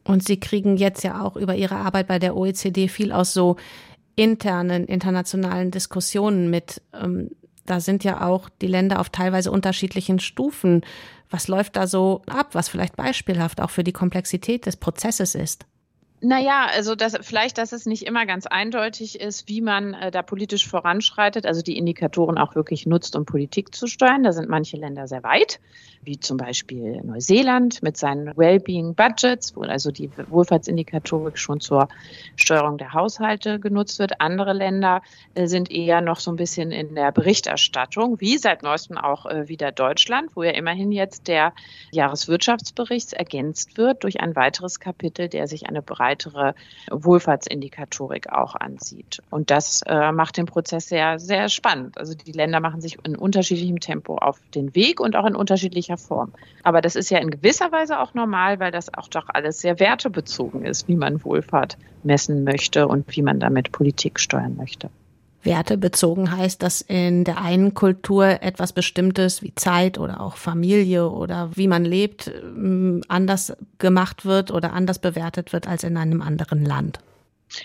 Und 0.04 0.24
Sie 0.24 0.38
kriegen 0.38 0.76
jetzt 0.76 1.04
ja 1.04 1.22
auch 1.22 1.36
über 1.36 1.54
Ihre 1.54 1.76
Arbeit 1.76 2.08
bei 2.08 2.18
der 2.18 2.36
OECD 2.36 2.88
viel 2.88 3.12
aus 3.12 3.32
so 3.32 3.56
internen, 4.16 4.86
internationalen 4.86 5.70
Diskussionen 5.70 6.50
mit. 6.50 6.82
Ähm, 6.92 7.30
da 7.66 7.80
sind 7.80 8.04
ja 8.04 8.26
auch 8.26 8.48
die 8.60 8.66
Länder 8.66 9.00
auf 9.00 9.10
teilweise 9.10 9.50
unterschiedlichen 9.50 10.18
Stufen. 10.18 10.82
Was 11.30 11.48
läuft 11.48 11.76
da 11.76 11.86
so 11.86 12.22
ab, 12.26 12.50
was 12.52 12.68
vielleicht 12.68 12.96
beispielhaft 12.96 13.60
auch 13.60 13.70
für 13.70 13.84
die 13.84 13.92
Komplexität 13.92 14.66
des 14.66 14.76
Prozesses 14.76 15.34
ist? 15.34 15.64
Naja, 16.24 16.68
also 16.72 16.94
das, 16.94 17.18
vielleicht, 17.20 17.58
dass 17.58 17.72
es 17.72 17.84
nicht 17.84 18.04
immer 18.04 18.26
ganz 18.26 18.46
eindeutig 18.46 19.20
ist, 19.20 19.48
wie 19.48 19.60
man 19.60 19.92
äh, 19.94 20.12
da 20.12 20.22
politisch 20.22 20.68
voranschreitet, 20.68 21.46
also 21.46 21.62
die 21.62 21.76
Indikatoren 21.76 22.38
auch 22.38 22.54
wirklich 22.54 22.86
nutzt, 22.86 23.16
um 23.16 23.26
Politik 23.26 23.74
zu 23.74 23.88
steuern. 23.88 24.22
Da 24.22 24.30
sind 24.30 24.48
manche 24.48 24.76
Länder 24.76 25.08
sehr 25.08 25.24
weit, 25.24 25.58
wie 26.02 26.20
zum 26.20 26.36
Beispiel 26.36 27.02
Neuseeland 27.02 27.82
mit 27.82 27.96
seinen 27.96 28.36
Wellbeing 28.36 28.94
Budgets, 28.94 29.56
wo 29.56 29.62
also 29.62 29.90
die 29.90 30.10
Wohlfahrtsindikatorik 30.28 31.38
schon 31.38 31.58
zur 31.58 31.88
Steuerung 32.36 32.78
der 32.78 32.92
Haushalte 32.92 33.58
genutzt 33.58 33.98
wird. 33.98 34.20
Andere 34.20 34.52
Länder 34.52 35.02
äh, 35.34 35.48
sind 35.48 35.72
eher 35.72 36.02
noch 36.02 36.20
so 36.20 36.30
ein 36.30 36.36
bisschen 36.36 36.70
in 36.70 36.94
der 36.94 37.10
Berichterstattung, 37.10 38.20
wie 38.20 38.38
seit 38.38 38.62
neuestem 38.62 38.96
auch 38.96 39.26
äh, 39.26 39.48
wieder 39.48 39.72
Deutschland, 39.72 40.36
wo 40.36 40.44
ja 40.44 40.52
immerhin 40.52 40.92
jetzt 40.92 41.26
der 41.26 41.52
Jahreswirtschaftsbericht 41.90 43.12
ergänzt 43.12 43.76
wird 43.76 44.04
durch 44.04 44.20
ein 44.20 44.36
weiteres 44.36 44.78
Kapitel, 44.78 45.28
der 45.28 45.48
sich 45.48 45.66
eine 45.66 45.82
breite 45.82 46.11
weitere 46.12 46.52
Wohlfahrtsindikatorik 46.90 48.30
auch 48.30 48.54
ansieht. 48.54 49.22
Und 49.30 49.50
das 49.50 49.80
äh, 49.86 50.12
macht 50.12 50.36
den 50.36 50.46
Prozess 50.46 50.88
sehr, 50.88 51.18
sehr 51.18 51.48
spannend. 51.48 51.98
Also 51.98 52.14
die 52.14 52.32
Länder 52.32 52.60
machen 52.60 52.80
sich 52.80 52.98
in 53.04 53.16
unterschiedlichem 53.16 53.80
Tempo 53.80 54.16
auf 54.16 54.38
den 54.54 54.74
Weg 54.74 55.00
und 55.00 55.16
auch 55.16 55.26
in 55.26 55.34
unterschiedlicher 55.34 55.96
Form. 55.96 56.32
Aber 56.62 56.80
das 56.80 56.96
ist 56.96 57.10
ja 57.10 57.18
in 57.18 57.30
gewisser 57.30 57.72
Weise 57.72 57.98
auch 57.98 58.14
normal, 58.14 58.60
weil 58.60 58.70
das 58.70 58.92
auch 58.92 59.08
doch 59.08 59.28
alles 59.28 59.60
sehr 59.60 59.80
wertebezogen 59.80 60.64
ist, 60.64 60.88
wie 60.88 60.96
man 60.96 61.24
Wohlfahrt 61.24 61.78
messen 62.02 62.44
möchte 62.44 62.88
und 62.88 63.16
wie 63.16 63.22
man 63.22 63.40
damit 63.40 63.72
Politik 63.72 64.20
steuern 64.20 64.56
möchte. 64.56 64.90
Werte 65.42 65.76
bezogen 65.76 66.36
heißt, 66.36 66.62
dass 66.62 66.80
in 66.80 67.24
der 67.24 67.40
einen 67.40 67.74
Kultur 67.74 68.42
etwas 68.42 68.72
Bestimmtes 68.72 69.42
wie 69.42 69.54
Zeit 69.54 69.98
oder 69.98 70.20
auch 70.20 70.36
Familie 70.36 71.08
oder 71.08 71.50
wie 71.54 71.68
man 71.68 71.84
lebt 71.84 72.28
ähm, 72.28 73.02
anders 73.08 73.56
gemacht 73.78 74.24
wird 74.24 74.50
oder 74.50 74.72
anders 74.72 74.98
bewertet 74.98 75.52
wird 75.52 75.66
als 75.66 75.84
in 75.84 75.96
einem 75.96 76.22
anderen 76.22 76.64
Land. 76.64 77.00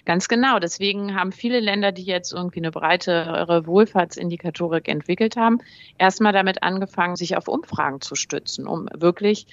Ganz 0.06 0.28
genau. 0.28 0.60
Deswegen 0.60 1.16
haben 1.16 1.32
viele 1.32 1.60
Länder, 1.60 1.92
die 1.92 2.04
jetzt 2.04 2.34
irgendwie 2.34 2.60
eine 2.60 2.72
breitere 2.72 3.66
Wohlfahrtsindikatorik 3.66 4.88
entwickelt 4.88 5.38
haben, 5.38 5.60
erstmal 5.98 6.34
damit 6.34 6.64
angefangen, 6.64 7.16
sich 7.16 7.38
auf 7.38 7.48
Umfragen 7.48 8.02
zu 8.02 8.16
stützen, 8.16 8.68
um 8.68 8.90
wirklich 8.94 9.48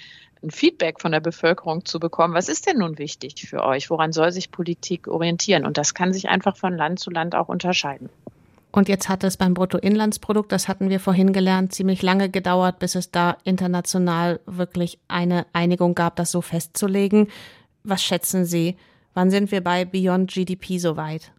ein 0.45 0.51
Feedback 0.51 1.01
von 1.01 1.13
der 1.13 1.21
Bevölkerung 1.21 1.85
zu 1.85 1.99
bekommen. 1.99 2.35
Was 2.35 2.49
ist 2.49 2.67
denn 2.67 2.79
nun 2.79 2.99
wichtig 2.99 3.49
für 3.49 3.65
euch? 3.65 3.91
Woran 3.91 4.13
soll 4.13 4.31
sich 4.31 4.51
Politik 4.51 5.09
orientieren? 5.09 5.65
Und 5.65 5.79
das 5.79 5.95
kann 5.95 6.13
sich 6.13 6.29
einfach 6.29 6.57
von 6.57 6.77
Land 6.77 7.01
zu 7.01 7.11
Land 7.11 7.35
auch 7.35 7.49
unterscheiden. 7.49 8.11
Und 8.71 8.89
jetzt 8.89 9.09
hat 9.09 9.23
es 9.23 9.37
beim 9.37 9.55
Bruttoinlandsprodukt, 9.55 10.51
das 10.51 10.67
hatten 10.67 10.91
wir 10.91 10.99
vorhin 10.99 11.33
gelernt, 11.33 11.73
ziemlich 11.73 12.03
lange 12.03 12.29
gedauert, 12.29 12.81
bis 12.81 12.97
es 12.97 13.13
da 13.13 13.37
international 13.45 14.41
wirklich 14.47 14.99
eine 15.07 15.47
Einigung 15.53 15.95
gab, 15.95 16.17
das 16.17 16.33
so 16.33 16.41
festzulegen. 16.41 17.29
Was 17.85 18.03
schätzen 18.03 18.45
Sie? 18.45 18.77
Wann 19.15 19.31
sind 19.31 19.53
wir 19.53 19.63
bei 19.63 19.85
Beyond 19.85 20.33
GDP 20.33 20.79
soweit? 20.79 21.31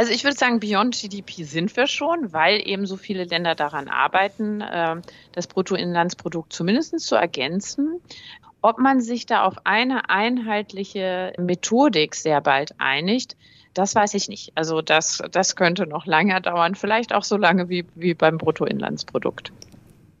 Also 0.00 0.12
ich 0.12 0.24
würde 0.24 0.38
sagen, 0.38 0.60
Beyond 0.60 0.98
GDP 0.98 1.42
sind 1.42 1.76
wir 1.76 1.86
schon, 1.86 2.32
weil 2.32 2.66
eben 2.66 2.86
so 2.86 2.96
viele 2.96 3.24
Länder 3.24 3.54
daran 3.54 3.86
arbeiten, 3.88 4.64
ähm, 4.66 5.02
das 5.32 5.46
Bruttoinlandsprodukt 5.46 6.54
zumindest 6.54 6.98
zu 7.00 7.16
ergänzen. 7.16 8.00
Ob 8.62 8.78
man 8.78 9.02
sich 9.02 9.26
da 9.26 9.44
auf 9.44 9.56
eine 9.64 10.08
einheitliche 10.08 11.34
Methodik 11.36 12.14
sehr 12.14 12.40
bald 12.40 12.76
einigt, 12.78 13.36
das 13.74 13.94
weiß 13.94 14.14
ich 14.14 14.30
nicht. 14.30 14.52
Also 14.54 14.80
das, 14.80 15.22
das 15.32 15.54
könnte 15.54 15.86
noch 15.86 16.06
länger 16.06 16.40
dauern, 16.40 16.76
vielleicht 16.76 17.12
auch 17.12 17.24
so 17.24 17.36
lange 17.36 17.68
wie, 17.68 17.84
wie 17.94 18.14
beim 18.14 18.38
Bruttoinlandsprodukt. 18.38 19.52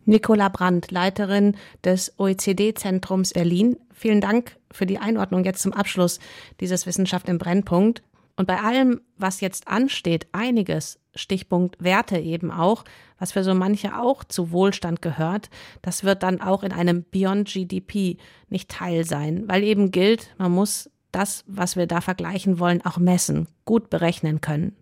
Nicola 0.04 0.50
Brandt, 0.50 0.90
Leiterin 0.90 1.56
des 1.82 2.12
OECD-Zentrums 2.18 3.32
Berlin. 3.32 3.78
Vielen 3.94 4.20
Dank 4.20 4.58
für 4.70 4.84
die 4.84 4.98
Einordnung 4.98 5.44
jetzt 5.44 5.62
zum 5.62 5.72
Abschluss 5.72 6.20
dieses 6.60 6.84
Wissenschaft 6.84 7.30
im 7.30 7.38
Brennpunkt. 7.38 8.02
Und 8.40 8.46
bei 8.46 8.58
allem, 8.62 9.02
was 9.18 9.42
jetzt 9.42 9.68
ansteht, 9.68 10.26
einiges, 10.32 10.98
Stichpunkt 11.14 11.76
Werte 11.84 12.16
eben 12.16 12.50
auch, 12.50 12.86
was 13.18 13.32
für 13.32 13.44
so 13.44 13.52
manche 13.52 13.98
auch 13.98 14.24
zu 14.24 14.50
Wohlstand 14.50 15.02
gehört, 15.02 15.50
das 15.82 16.04
wird 16.04 16.22
dann 16.22 16.40
auch 16.40 16.62
in 16.62 16.72
einem 16.72 17.04
Beyond 17.10 17.48
GDP 17.48 18.16
nicht 18.48 18.70
Teil 18.70 19.04
sein, 19.04 19.44
weil 19.46 19.62
eben 19.62 19.90
gilt, 19.90 20.34
man 20.38 20.52
muss 20.52 20.88
das, 21.12 21.44
was 21.48 21.76
wir 21.76 21.86
da 21.86 22.00
vergleichen 22.00 22.58
wollen, 22.58 22.82
auch 22.82 22.96
messen, 22.96 23.46
gut 23.66 23.90
berechnen 23.90 24.40
können. 24.40 24.74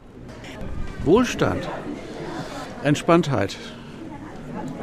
Wohlstand, 1.04 1.68
Entspanntheit, 2.84 3.56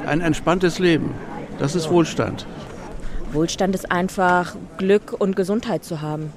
ein 0.05 0.19
entspanntes 0.19 0.79
Leben, 0.79 1.11
das 1.59 1.75
ist 1.75 1.89
Wohlstand. 1.89 2.45
Wohlstand 3.31 3.73
ist 3.73 3.89
einfach 3.89 4.53
Glück 4.77 5.13
und 5.17 5.37
Gesundheit 5.37 5.85
zu 5.85 6.01
haben 6.01 6.33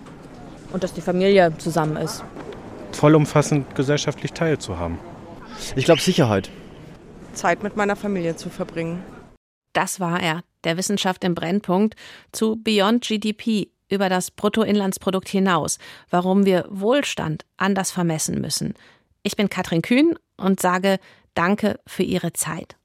und 0.73 0.83
dass 0.83 0.93
die 0.93 1.01
Familie 1.01 1.53
zusammen 1.59 1.97
ist. 1.97 2.25
Vollumfassend 2.93 3.75
gesellschaftlich 3.75 4.33
teilzuhaben. 4.33 4.99
Ich 5.77 5.85
glaube 5.85 6.01
Sicherheit. 6.01 6.51
Zeit 7.33 7.63
mit 7.63 7.77
meiner 7.77 7.97
Familie 7.97 8.37
zu 8.37 8.51
verbringen. 8.51 9.03
Das 9.73 10.01
war 10.01 10.21
er, 10.21 10.43
der 10.65 10.77
Wissenschaft 10.77 11.25
im 11.25 11.35
Brennpunkt 11.35 11.95
zu 12.33 12.57
Beyond 12.57 13.05
GDP 13.05 13.71
über 13.91 14.09
das 14.09 14.31
Bruttoinlandsprodukt 14.31 15.29
hinaus, 15.29 15.79
warum 16.11 16.45
wir 16.45 16.67
Wohlstand 16.69 17.45
anders 17.57 17.91
vermessen 17.91 18.41
müssen. 18.41 18.75
Ich 19.23 19.37
bin 19.37 19.49
Katrin 19.49 19.83
Kühn 19.83 20.15
und 20.37 20.61
sage 20.61 20.99
Danke 21.35 21.79
für 21.87 22.03
Ihre 22.03 22.33
Zeit. 22.33 22.78